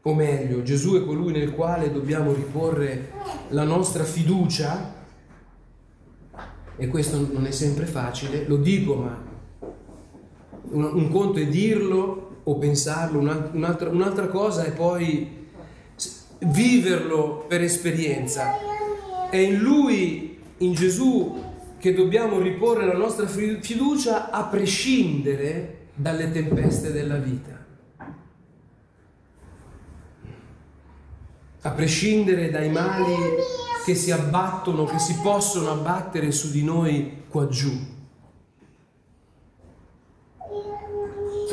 O 0.02 0.14
meglio, 0.14 0.62
Gesù 0.62 0.96
è 0.96 1.04
colui 1.04 1.32
nel 1.32 1.54
quale 1.54 1.90
dobbiamo 1.90 2.32
riporre 2.34 3.12
la 3.48 3.64
nostra 3.64 4.04
fiducia, 4.04 4.99
e 6.80 6.88
questo 6.88 7.28
non 7.30 7.44
è 7.44 7.50
sempre 7.50 7.84
facile, 7.84 8.46
lo 8.46 8.56
dico, 8.56 8.94
ma 8.94 9.22
un, 10.70 10.82
un 10.82 11.10
conto 11.10 11.38
è 11.38 11.46
dirlo 11.46 12.38
o 12.42 12.56
pensarlo, 12.56 13.18
un'altra, 13.18 13.90
un'altra 13.90 14.28
cosa 14.28 14.64
è 14.64 14.72
poi 14.72 15.48
viverlo 16.38 17.44
per 17.46 17.60
esperienza. 17.60 18.54
È 19.28 19.36
in 19.36 19.58
Lui, 19.58 20.38
in 20.56 20.72
Gesù, 20.72 21.38
che 21.76 21.92
dobbiamo 21.92 22.40
riporre 22.40 22.86
la 22.86 22.96
nostra 22.96 23.26
fiducia 23.26 24.30
a 24.30 24.44
prescindere 24.44 25.88
dalle 25.94 26.32
tempeste 26.32 26.92
della 26.92 27.18
vita. 27.18 27.62
A 31.60 31.70
prescindere 31.72 32.50
dai 32.50 32.70
mali 32.70 33.14
che 33.84 33.94
si 33.94 34.10
abbattono, 34.10 34.84
che 34.84 34.98
si 34.98 35.16
possono 35.22 35.70
abbattere 35.70 36.30
su 36.30 36.50
di 36.50 36.62
noi 36.62 37.24
qua 37.28 37.48
giù. 37.48 37.98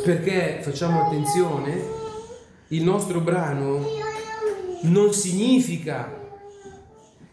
Perché 0.04 0.60
facciamo 0.62 1.02
attenzione, 1.02 1.96
il 2.68 2.82
nostro 2.82 3.20
brano 3.20 3.84
non 4.82 5.12
significa 5.12 6.16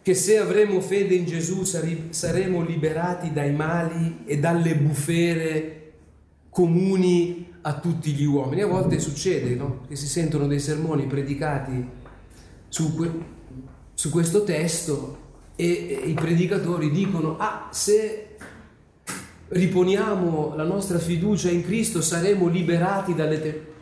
che 0.01 0.13
se 0.13 0.37
avremo 0.37 0.81
fede 0.81 1.15
in 1.15 1.25
Gesù 1.25 1.63
saremo 1.63 2.61
liberati 2.61 3.33
dai 3.33 3.51
mali 3.51 4.19
e 4.25 4.37
dalle 4.37 4.75
bufere 4.75 5.93
comuni 6.49 7.53
a 7.61 7.79
tutti 7.79 8.11
gli 8.11 8.23
uomini. 8.23 8.61
A 8.61 8.67
volte 8.67 8.99
succede 8.99 9.55
no? 9.55 9.81
che 9.87 9.95
si 9.95 10.07
sentono 10.07 10.45
dei 10.45 10.59
sermoni 10.59 11.07
predicati 11.07 11.89
su, 12.69 12.93
su 13.95 14.11
questo 14.11 14.43
testo 14.43 15.23
e, 15.55 15.99
e 16.03 16.09
i 16.09 16.13
predicatori 16.13 16.91
dicono, 16.91 17.37
ah, 17.39 17.69
se 17.71 18.35
riponiamo 19.47 20.55
la 20.55 20.63
nostra 20.63 20.99
fiducia 20.99 21.49
in 21.49 21.63
Cristo 21.63 22.01
saremo 22.01 22.47
liberati 22.47 23.15
dalle 23.15 23.41
tempeste. 23.41 23.73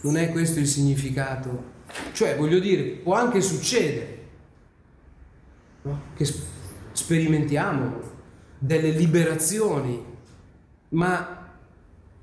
Non 0.00 0.16
è 0.16 0.30
questo 0.30 0.60
il 0.60 0.68
significato 0.68 1.76
cioè, 2.12 2.36
voglio 2.36 2.58
dire, 2.58 2.82
può 2.82 3.14
anche 3.14 3.40
succedere 3.40 4.26
no? 5.82 6.02
che 6.14 6.26
sperimentiamo 6.92 8.00
delle 8.58 8.90
liberazioni, 8.90 10.04
ma 10.90 11.54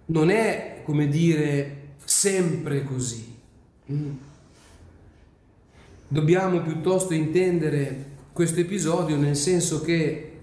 non 0.08 0.30
è, 0.30 0.82
come 0.84 1.08
dire, 1.08 1.96
sempre 2.04 2.84
così. 2.84 3.34
Mm. 3.91 4.12
Dobbiamo 6.08 6.62
piuttosto 6.62 7.16
intendere 7.16 8.14
questo 8.32 8.60
episodio 8.60 9.18
nel 9.18 9.36
senso 9.36 9.82
che, 9.82 10.34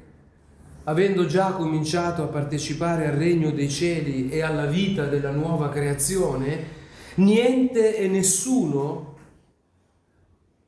avendo 0.85 1.25
già 1.27 1.53
cominciato 1.53 2.25
a 2.25 2.27
partecipare 2.27 3.07
al 3.07 3.13
regno 3.15 3.53
dei 3.53 3.71
cieli 3.71 4.29
e 4.29 4.43
alla 4.43 4.67
vita 4.67 5.07
della 5.07 5.31
nuova 5.31 5.69
creazione, 5.69 6.81
niente 7.17 7.97
e 7.97 8.09
nessuno 8.09 9.15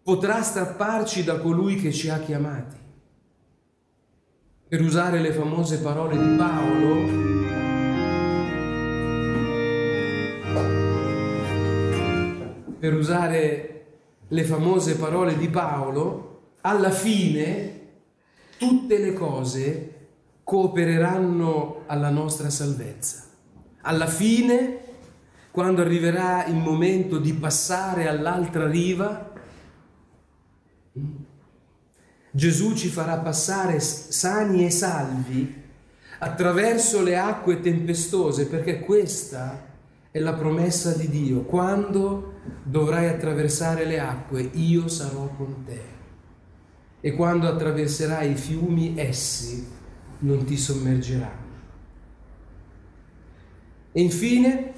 potrà 0.05 0.41
strapparci 0.43 1.25
da 1.25 1.41
colui 1.41 1.75
che 1.75 1.91
ci 1.91 2.09
ha 2.09 2.21
chiamati. 2.21 2.77
Per 4.69 4.81
usare 4.81 5.19
le 5.19 5.33
famose 5.33 5.81
parole 5.81 6.17
di 6.17 6.37
Paolo, 6.37 7.33
per 12.79 12.95
usare 12.95 13.74
le 14.35 14.43
famose 14.43 14.97
parole 14.97 15.39
di 15.39 15.49
Paolo, 15.49 16.57
alla 16.63 16.91
fine 16.91 17.83
tutte 18.59 18.99
le 18.99 19.13
cose 19.13 20.07
coopereranno 20.43 21.85
alla 21.87 22.11
nostra 22.11 22.51
salvezza. 22.51 23.27
Alla 23.83 24.09
fine, 24.09 24.81
quando 25.53 25.83
arriverà 25.83 26.47
il 26.47 26.57
momento 26.57 27.19
di 27.19 27.33
passare 27.33 28.09
all'altra 28.09 28.67
riva, 28.67 29.33
Gesù 32.33 32.75
ci 32.75 32.89
farà 32.89 33.19
passare 33.19 33.79
sani 33.79 34.65
e 34.65 34.71
salvi 34.71 35.63
attraverso 36.19 37.05
le 37.05 37.17
acque 37.17 37.61
tempestose, 37.61 38.49
perché 38.49 38.81
questa 38.81 39.65
è 40.11 40.19
la 40.19 40.35
promessa 40.35 40.91
di 40.91 41.09
Dio. 41.09 41.43
Quando 41.43 42.34
dovrai 42.63 43.09
attraversare 43.09 43.85
le 43.85 44.01
acque, 44.01 44.43
io 44.55 44.89
sarò 44.89 45.29
con 45.37 45.63
te. 45.65 45.93
E 47.01 47.13
quando 47.13 47.49
attraverserai 47.49 48.33
i 48.33 48.37
fiumi, 48.37 48.95
essi 48.97 49.67
non 50.21 50.45
ti 50.45 50.57
sommergeranno. 50.57 51.43
E 53.93 54.01
infine, 54.01 54.73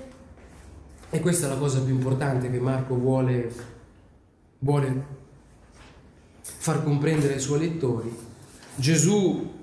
e 1.08 1.20
questa 1.20 1.46
è 1.46 1.48
la 1.48 1.56
cosa 1.56 1.80
più 1.80 1.94
importante 1.94 2.50
che 2.50 2.58
Marco 2.58 2.96
vuole, 2.96 3.52
vuole 4.58 5.04
far 6.42 6.82
comprendere 6.82 7.34
ai 7.34 7.40
suoi 7.40 7.60
lettori, 7.60 8.14
Gesù 8.74 9.54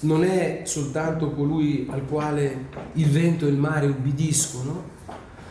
non 0.00 0.24
è 0.24 0.62
soltanto 0.64 1.30
colui 1.30 1.86
al 1.90 2.04
quale 2.04 2.66
il 2.94 3.08
vento 3.08 3.46
e 3.46 3.50
il 3.50 3.56
mare 3.56 3.86
ubbidiscono, 3.86 4.96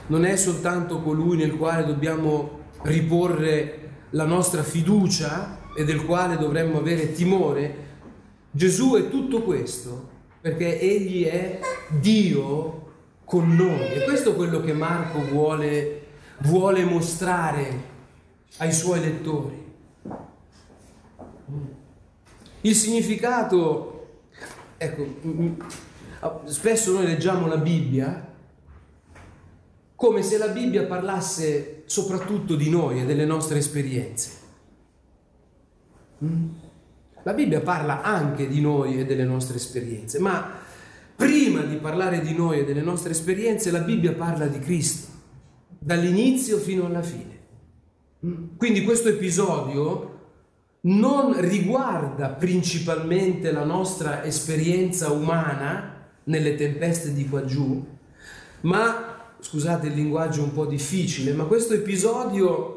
non 0.07 0.25
è 0.25 0.35
soltanto 0.35 1.01
colui 1.01 1.37
nel 1.37 1.55
quale 1.55 1.85
dobbiamo 1.85 2.65
riporre 2.83 3.89
la 4.11 4.25
nostra 4.25 4.63
fiducia 4.63 5.59
e 5.75 5.83
del 5.83 6.05
quale 6.05 6.37
dovremmo 6.37 6.79
avere 6.79 7.11
timore. 7.11 7.85
Gesù 8.51 8.95
è 8.95 9.09
tutto 9.09 9.43
questo 9.43 10.15
perché 10.39 10.79
Egli 10.79 11.25
è 11.25 11.59
Dio 11.99 12.85
con 13.25 13.53
noi. 13.55 13.93
E 13.93 14.03
questo 14.05 14.31
è 14.31 14.35
quello 14.35 14.61
che 14.61 14.73
Marco 14.73 15.19
vuole, 15.25 16.05
vuole 16.39 16.83
mostrare 16.85 17.95
ai 18.57 18.71
suoi 18.71 19.01
lettori. 19.01 19.65
Il 22.61 22.75
significato, 22.75 24.21
ecco, 24.77 25.05
spesso 26.45 26.93
noi 26.93 27.05
leggiamo 27.05 27.47
la 27.47 27.57
Bibbia 27.57 28.26
come 29.97 30.21
se 30.21 30.37
la 30.37 30.49
Bibbia 30.49 30.85
parlasse 30.85 31.81
soprattutto 31.87 32.55
di 32.55 32.69
noi 32.69 33.01
e 33.01 33.05
delle 33.05 33.25
nostre 33.25 33.57
esperienze. 33.57 34.29
La 37.23 37.33
Bibbia 37.33 37.61
parla 37.61 38.03
anche 38.03 38.47
di 38.47 38.61
noi 38.61 38.99
e 38.99 39.05
delle 39.05 39.23
nostre 39.23 39.57
esperienze, 39.57 40.19
ma 40.19 40.59
prima 41.15 41.61
di 41.61 41.77
parlare 41.77 42.21
di 42.21 42.35
noi 42.35 42.59
e 42.59 42.63
delle 42.63 42.83
nostre 42.83 43.09
esperienze, 43.09 43.71
la 43.71 43.79
Bibbia 43.79 44.13
parla 44.13 44.45
di 44.45 44.59
Cristo, 44.59 45.11
dall'inizio 45.79 46.59
fino 46.59 46.85
alla 46.85 47.01
fine. 47.01 47.39
Quindi 48.55 48.83
questo 48.83 49.09
episodio 49.09 50.17
non 50.81 51.41
riguarda 51.41 52.29
principalmente 52.29 53.51
la 53.51 53.63
nostra 53.63 54.23
esperienza 54.23 55.11
umana 55.11 56.05
nelle 56.25 56.53
tempeste 56.53 57.15
di 57.15 57.27
qua 57.27 57.45
giù, 57.45 57.83
ma, 58.61 59.06
scusate 59.39 59.87
il 59.87 59.93
linguaggio 59.93 60.43
un 60.43 60.53
po' 60.53 60.65
difficile, 60.65 61.33
ma 61.33 61.45
questo 61.45 61.73
episodio 61.73 62.73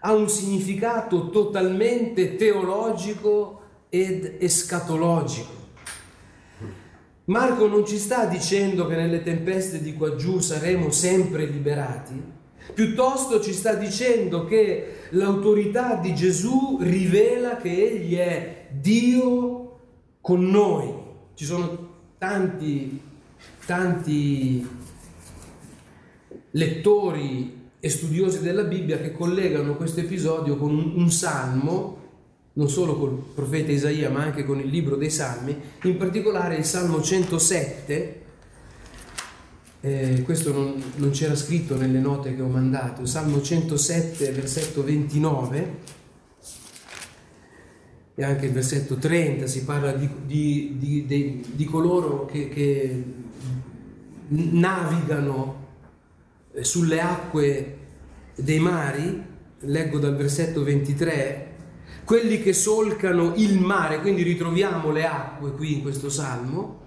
ha 0.00 0.14
un 0.14 0.28
significato 0.28 1.30
totalmente 1.30 2.36
teologico 2.36 3.60
ed 3.88 4.36
escatologico. 4.38 5.56
Marco 7.24 7.66
non 7.66 7.86
ci 7.86 7.98
sta 7.98 8.24
dicendo 8.24 8.86
che 8.86 8.96
nelle 8.96 9.22
tempeste 9.22 9.82
di 9.82 9.94
qua 9.94 10.14
giù 10.14 10.38
saremo 10.38 10.90
sempre 10.90 11.44
liberati, 11.44 12.36
Piuttosto 12.74 13.40
ci 13.40 13.52
sta 13.52 13.74
dicendo 13.74 14.44
che 14.44 14.96
l'autorità 15.10 15.94
di 15.94 16.14
Gesù 16.14 16.78
rivela 16.80 17.56
che 17.56 17.70
Egli 17.70 18.16
è 18.16 18.66
Dio 18.70 19.78
con 20.20 20.44
noi. 20.48 20.92
Ci 21.34 21.44
sono 21.44 21.88
tanti, 22.18 23.00
tanti 23.64 24.66
lettori 26.52 27.56
e 27.80 27.88
studiosi 27.88 28.40
della 28.40 28.64
Bibbia 28.64 28.98
che 28.98 29.12
collegano 29.12 29.76
questo 29.76 30.00
episodio 30.00 30.56
con 30.56 30.74
un, 30.74 30.92
un 30.96 31.10
salmo, 31.10 31.96
non 32.54 32.68
solo 32.68 32.96
col 32.96 33.22
profeta 33.34 33.70
Isaia 33.70 34.10
ma 34.10 34.22
anche 34.22 34.44
con 34.44 34.58
il 34.58 34.68
libro 34.68 34.96
dei 34.96 35.10
salmi, 35.10 35.56
in 35.82 35.96
particolare 35.96 36.56
il 36.56 36.64
salmo 36.64 37.00
107 37.00 38.26
eh, 39.80 40.22
questo 40.24 40.52
non, 40.52 40.82
non, 40.96 41.10
c'era 41.10 41.36
scritto 41.36 41.76
nelle 41.76 42.00
note 42.00 42.34
che 42.34 42.42
ho 42.42 42.48
mandato, 42.48 43.06
Salmo 43.06 43.40
107, 43.40 44.32
versetto 44.32 44.82
29 44.82 45.96
e 48.16 48.24
anche 48.24 48.46
il 48.46 48.52
versetto 48.52 48.96
30 48.96 49.46
si 49.46 49.64
parla 49.64 49.92
di, 49.92 50.08
di, 50.26 50.74
di, 50.76 51.44
di, 51.54 51.64
coloro 51.64 52.24
che, 52.24 52.48
che 52.48 53.04
navigano 54.26 55.66
sulle 56.62 57.00
acque 57.00 57.78
dei 58.34 58.58
mari, 58.58 59.24
leggo 59.60 59.98
dal 59.98 60.16
versetto 60.16 60.62
23, 60.62 61.46
quelli 62.04 62.40
che 62.40 62.52
solcano 62.52 63.34
il 63.36 63.58
mare, 63.60 64.00
quindi 64.00 64.22
ritroviamo 64.22 64.90
le 64.90 65.06
acque 65.06 65.52
qui 65.52 65.74
in 65.74 65.82
questo 65.82 66.08
salmo, 66.08 66.86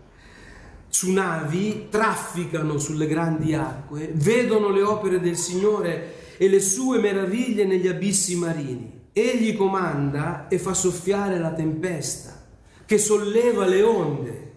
su 0.88 1.11
navi, 1.11 1.88
trafficano 1.89 2.78
sulle 2.78 3.07
grandi 3.07 3.53
acque, 3.53 4.11
vedono 4.13 4.69
le 4.69 4.82
opere 4.82 5.19
del 5.19 5.38
Signore 5.38 6.36
e 6.38 6.49
le 6.49 6.59
sue 6.59 6.99
meraviglie 6.99 7.65
negli 7.65 7.88
abissi 7.88 8.36
marini. 8.36 8.99
Egli 9.13 9.55
comanda 9.55 10.47
e 10.47 10.57
fa 10.57 10.74
soffiare 10.74 11.38
la 11.38 11.53
tempesta, 11.53 12.45
che 12.86 12.97
solleva 12.97 13.65
le 13.65 13.84
onde. 13.84 14.51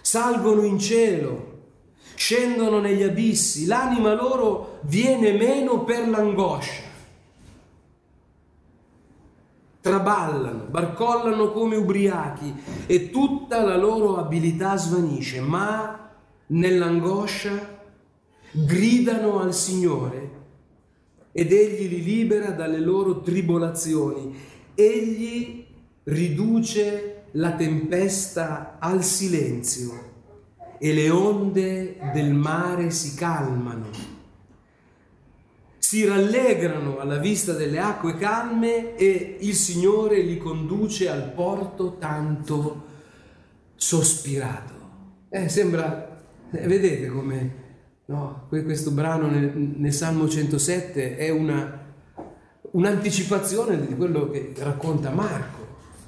Salgono 0.00 0.62
in 0.62 0.78
cielo, 0.78 1.53
scendono 2.14 2.80
negli 2.80 3.02
abissi, 3.02 3.66
l'anima 3.66 4.14
loro 4.14 4.78
viene 4.82 5.32
meno 5.32 5.84
per 5.84 6.08
l'angoscia 6.08 6.92
traballano, 9.84 10.64
barcollano 10.70 11.52
come 11.52 11.76
ubriachi 11.76 12.54
e 12.86 13.10
tutta 13.10 13.62
la 13.62 13.76
loro 13.76 14.16
abilità 14.16 14.78
svanisce, 14.78 15.40
ma 15.40 16.10
nell'angoscia 16.46 17.82
gridano 18.50 19.40
al 19.40 19.52
Signore 19.52 20.30
ed 21.32 21.52
Egli 21.52 21.86
li 21.90 22.02
libera 22.02 22.52
dalle 22.52 22.80
loro 22.80 23.20
tribolazioni. 23.20 24.34
Egli 24.74 25.66
riduce 26.04 27.24
la 27.32 27.52
tempesta 27.52 28.78
al 28.78 29.04
silenzio 29.04 30.13
e 30.78 30.92
le 30.92 31.10
onde 31.10 31.96
del 32.12 32.32
mare 32.32 32.90
si 32.90 33.14
calmano 33.14 34.12
si 35.94 36.04
rallegrano 36.06 36.98
alla 36.98 37.18
vista 37.18 37.52
delle 37.52 37.78
acque 37.78 38.16
calme 38.16 38.96
e 38.96 39.36
il 39.40 39.54
Signore 39.54 40.22
li 40.22 40.38
conduce 40.38 41.10
al 41.10 41.30
porto 41.32 41.98
tanto 41.98 42.84
sospirato. 43.76 44.72
Eh, 45.28 45.48
sembra, 45.50 46.22
eh, 46.50 46.66
vedete 46.66 47.08
come 47.08 47.54
no, 48.06 48.46
questo 48.48 48.92
brano 48.92 49.28
nel, 49.28 49.52
nel, 49.54 49.92
Salmo 49.92 50.26
107 50.26 51.16
è 51.16 51.28
una, 51.28 51.84
un'anticipazione 52.72 53.86
di 53.86 53.94
quello 53.94 54.30
che 54.30 54.54
racconta 54.56 55.10
Marco. 55.10 55.66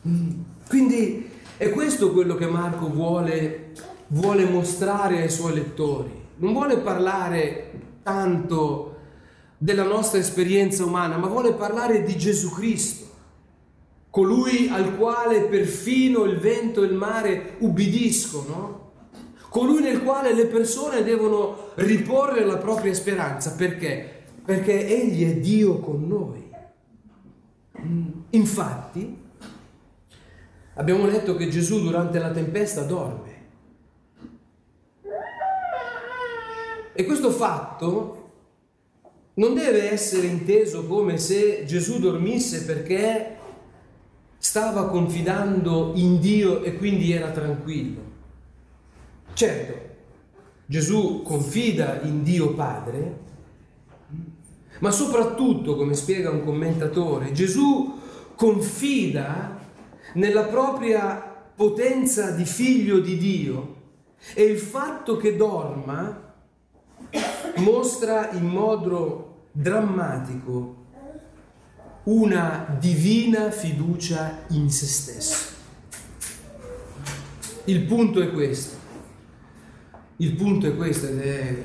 Mm. 0.09 0.31
Quindi 0.69 1.31
è 1.59 1.69
questo 1.69 2.13
quello 2.13 2.35
che 2.35 2.47
Marco 2.47 2.89
vuole, 2.89 3.73
vuole 4.09 4.45
mostrare 4.45 5.23
ai 5.23 5.31
suoi 5.31 5.55
lettori. 5.55 6.25
Non 6.37 6.53
vuole 6.53 6.79
parlare 6.79 7.73
tanto 8.03 8.97
della 9.59 9.85
nostra 9.85 10.19
esperienza 10.19 10.85
umana, 10.85 11.17
ma 11.17 11.29
vuole 11.29 11.55
parlare 11.55 12.03
di 12.03 12.17
Gesù 12.17 12.51
Cristo, 12.51 13.05
colui 14.11 14.69
al 14.69 14.97
quale 14.97 15.43
perfino 15.43 16.25
il 16.25 16.39
vento 16.39 16.83
e 16.83 16.87
il 16.87 16.95
mare 16.95 17.55
ubbidiscono, 17.59 18.93
colui 19.49 19.81
nel 19.81 20.03
quale 20.03 20.35
le 20.35 20.47
persone 20.47 21.03
devono 21.03 21.71
riporre 21.77 22.45
la 22.45 22.59
propria 22.59 22.93
speranza. 22.93 23.55
Perché? 23.55 24.25
Perché 24.45 24.87
Egli 24.87 25.29
è 25.29 25.37
Dio 25.37 25.79
con 25.79 26.07
noi. 26.07 26.45
Infatti, 28.31 29.19
abbiamo 30.75 31.07
letto 31.07 31.35
che 31.37 31.49
Gesù 31.49 31.81
durante 31.81 32.19
la 32.19 32.31
tempesta 32.31 32.83
dorme. 32.83 33.36
E 36.97 37.05
questo 37.05 37.31
fatto 37.31 38.31
non 39.35 39.53
deve 39.53 39.91
essere 39.91 40.27
inteso 40.29 40.87
come 40.87 41.19
se 41.19 41.65
Gesù 41.67 41.99
dormisse 41.99 42.65
perché 42.65 43.37
stava 44.39 44.89
confidando 44.89 45.93
in 45.97 46.19
Dio 46.21 46.63
e 46.63 46.79
quindi 46.79 47.13
era 47.13 47.31
tranquillo. 47.33 48.01
Certo, 49.35 49.75
Gesù 50.65 51.21
confida 51.23 52.01
in 52.01 52.23
Dio 52.23 52.55
Padre, 52.55 53.19
ma 54.79 54.91
soprattutto, 54.91 55.77
come 55.77 55.93
spiega 55.93 56.31
un 56.31 56.43
commentatore, 56.43 57.33
Gesù 57.33 57.99
confida 58.35 59.59
nella 60.15 60.45
propria 60.45 61.45
potenza 61.55 62.31
di 62.31 62.47
figlio 62.47 63.01
di 63.01 63.19
Dio 63.19 63.75
e 64.33 64.45
il 64.45 64.59
fatto 64.59 65.19
che 65.19 65.37
dorma 65.37 66.26
mostra 67.57 68.31
in 68.33 68.45
modo 68.45 69.45
drammatico 69.53 70.85
una 72.05 72.77
divina 72.79 73.51
fiducia 73.51 74.45
in 74.49 74.71
se 74.71 74.87
stesso. 74.87 75.55
Il 77.65 77.83
punto 77.83 78.21
è 78.21 78.31
questo. 78.31 78.77
Il 80.19 80.35
punto 80.35 80.67
è 80.67 80.77
questo 80.77 81.09
ed 81.09 81.21
è 81.21 81.63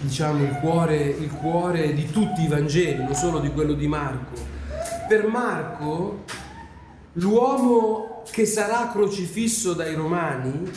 diciamo 0.00 0.44
il 0.44 0.56
cuore, 0.60 0.96
il 0.96 1.30
cuore 1.30 1.92
di 1.92 2.10
tutti 2.10 2.42
i 2.42 2.48
Vangeli, 2.48 3.02
non 3.02 3.14
solo 3.14 3.40
di 3.40 3.50
quello 3.50 3.74
di 3.74 3.86
Marco. 3.86 4.34
Per 5.08 5.26
Marco 5.26 6.24
l'uomo 7.14 8.22
che 8.30 8.46
sarà 8.46 8.88
crocifisso 8.92 9.74
dai 9.74 9.94
romani 9.94 10.70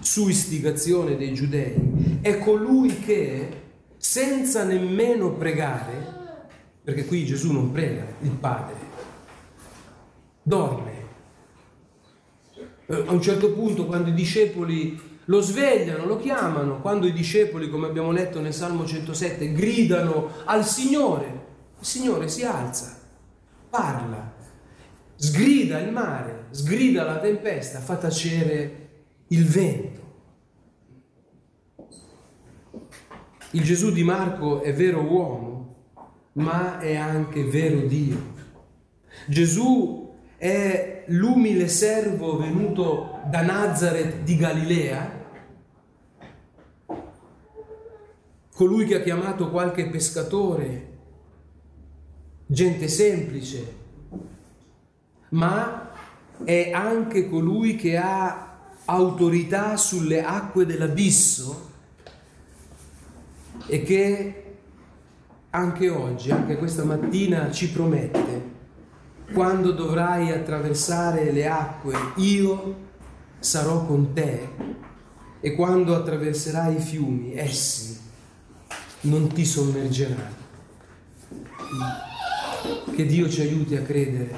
su 0.00 0.28
istigazione 0.28 1.16
dei 1.16 1.34
giudei 1.34 2.18
è 2.20 2.38
colui 2.38 2.98
che 3.00 3.60
senza 3.96 4.64
nemmeno 4.64 5.32
pregare, 5.32 6.20
perché 6.82 7.04
qui 7.04 7.24
Gesù 7.24 7.52
non 7.52 7.70
prega 7.70 8.04
il 8.22 8.30
Padre, 8.30 8.74
dorme. 10.42 11.00
A 12.88 13.12
un 13.12 13.22
certo 13.22 13.52
punto 13.52 13.86
quando 13.86 14.10
i 14.10 14.14
discepoli 14.14 15.00
lo 15.26 15.40
svegliano, 15.40 16.04
lo 16.04 16.18
chiamano, 16.18 16.80
quando 16.80 17.06
i 17.06 17.12
discepoli, 17.12 17.70
come 17.70 17.86
abbiamo 17.86 18.10
letto 18.10 18.40
nel 18.40 18.52
Salmo 18.52 18.84
107, 18.84 19.52
gridano 19.52 20.30
al 20.44 20.66
Signore, 20.66 21.46
il 21.78 21.86
Signore 21.86 22.28
si 22.28 22.42
alza, 22.42 22.98
parla, 23.70 24.34
sgrida 25.14 25.78
il 25.78 25.92
mare, 25.92 26.46
sgrida 26.50 27.04
la 27.04 27.18
tempesta, 27.18 27.78
fa 27.78 27.96
tacere 27.96 28.81
il 29.32 29.46
vento. 29.46 30.00
Il 33.52 33.62
Gesù 33.62 33.90
di 33.90 34.02
Marco 34.02 34.60
è 34.60 34.74
vero 34.74 35.00
uomo, 35.00 35.74
ma 36.32 36.78
è 36.78 36.96
anche 36.96 37.44
vero 37.44 37.86
Dio. 37.86 38.30
Gesù 39.26 40.10
è 40.36 41.04
l'umile 41.08 41.68
servo 41.68 42.36
venuto 42.36 43.20
da 43.30 43.42
Nazareth 43.42 44.22
di 44.22 44.36
Galilea, 44.36 45.20
colui 48.54 48.84
che 48.84 48.96
ha 48.96 49.02
chiamato 49.02 49.50
qualche 49.50 49.88
pescatore, 49.88 50.90
gente 52.46 52.86
semplice, 52.88 53.80
ma 55.30 55.90
è 56.44 56.70
anche 56.70 57.28
colui 57.28 57.76
che 57.76 57.96
ha 57.96 58.51
autorità 58.84 59.76
sulle 59.76 60.22
acque 60.24 60.66
dell'abisso 60.66 61.70
e 63.66 63.82
che 63.82 64.56
anche 65.50 65.88
oggi, 65.90 66.30
anche 66.30 66.56
questa 66.56 66.84
mattina 66.84 67.50
ci 67.50 67.70
promette, 67.70 68.50
quando 69.32 69.72
dovrai 69.72 70.30
attraversare 70.30 71.30
le 71.30 71.46
acque, 71.46 71.94
io 72.16 72.76
sarò 73.38 73.84
con 73.84 74.12
te 74.12 74.48
e 75.40 75.54
quando 75.54 75.94
attraverserai 75.94 76.76
i 76.76 76.80
fiumi, 76.80 77.34
essi 77.34 78.00
non 79.02 79.28
ti 79.32 79.44
sommergeranno. 79.44 80.40
Che 82.94 83.06
Dio 83.06 83.28
ci 83.28 83.40
aiuti 83.40 83.76
a 83.76 83.82
credere 83.82 84.34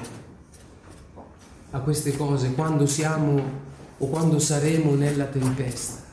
a 1.71 1.79
queste 1.79 2.15
cose 2.15 2.53
quando 2.53 2.85
siamo 2.85 3.64
o 3.97 4.07
quando 4.07 4.39
saremo 4.39 4.95
nella 4.95 5.25
tempesta. 5.25 6.03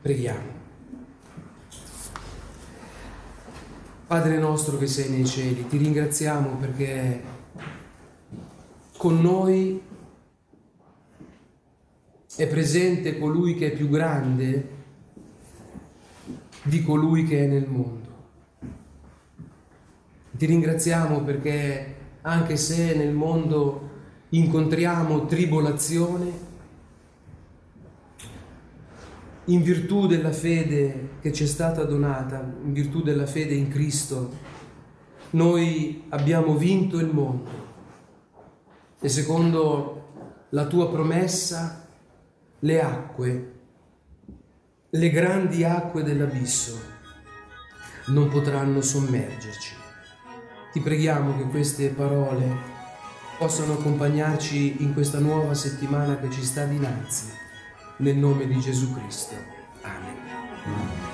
Preghiamo. 0.00 0.56
Padre 4.06 4.38
nostro 4.38 4.78
che 4.78 4.86
sei 4.86 5.10
nei 5.10 5.26
cieli, 5.26 5.66
ti 5.66 5.76
ringraziamo 5.76 6.56
perché 6.56 7.22
con 8.96 9.20
noi 9.20 9.82
è 12.34 12.46
presente 12.46 13.18
colui 13.18 13.54
che 13.54 13.72
è 13.72 13.76
più 13.76 13.88
grande 13.90 14.76
di 16.62 16.82
colui 16.82 17.24
che 17.24 17.44
è 17.44 17.46
nel 17.46 17.68
mondo. 17.68 18.07
Ti 20.38 20.46
ringraziamo 20.46 21.22
perché 21.22 21.96
anche 22.22 22.56
se 22.56 22.94
nel 22.94 23.12
mondo 23.12 23.90
incontriamo 24.28 25.26
tribolazione, 25.26 26.46
in 29.46 29.62
virtù 29.62 30.06
della 30.06 30.30
fede 30.30 31.08
che 31.20 31.32
ci 31.32 31.42
è 31.42 31.46
stata 31.46 31.82
donata, 31.82 32.38
in 32.62 32.72
virtù 32.72 33.02
della 33.02 33.26
fede 33.26 33.54
in 33.54 33.68
Cristo, 33.68 34.30
noi 35.30 36.04
abbiamo 36.10 36.56
vinto 36.56 37.00
il 37.00 37.08
mondo 37.08 37.50
e 39.00 39.08
secondo 39.08 40.10
la 40.50 40.66
tua 40.66 40.88
promessa 40.88 41.84
le 42.60 42.80
acque, 42.80 43.52
le 44.88 45.10
grandi 45.10 45.64
acque 45.64 46.04
dell'abisso 46.04 46.78
non 48.06 48.28
potranno 48.28 48.80
sommergerci. 48.80 49.86
Ti 50.78 50.84
preghiamo 50.84 51.36
che 51.36 51.42
queste 51.50 51.88
parole 51.88 52.56
possano 53.36 53.72
accompagnarci 53.72 54.84
in 54.84 54.92
questa 54.92 55.18
nuova 55.18 55.52
settimana 55.52 56.18
che 56.18 56.30
ci 56.30 56.44
sta 56.44 56.66
dinanzi, 56.66 57.32
nel 57.96 58.16
nome 58.16 58.46
di 58.46 58.60
Gesù 58.60 58.94
Cristo. 58.94 59.34
Amen. 59.82 61.07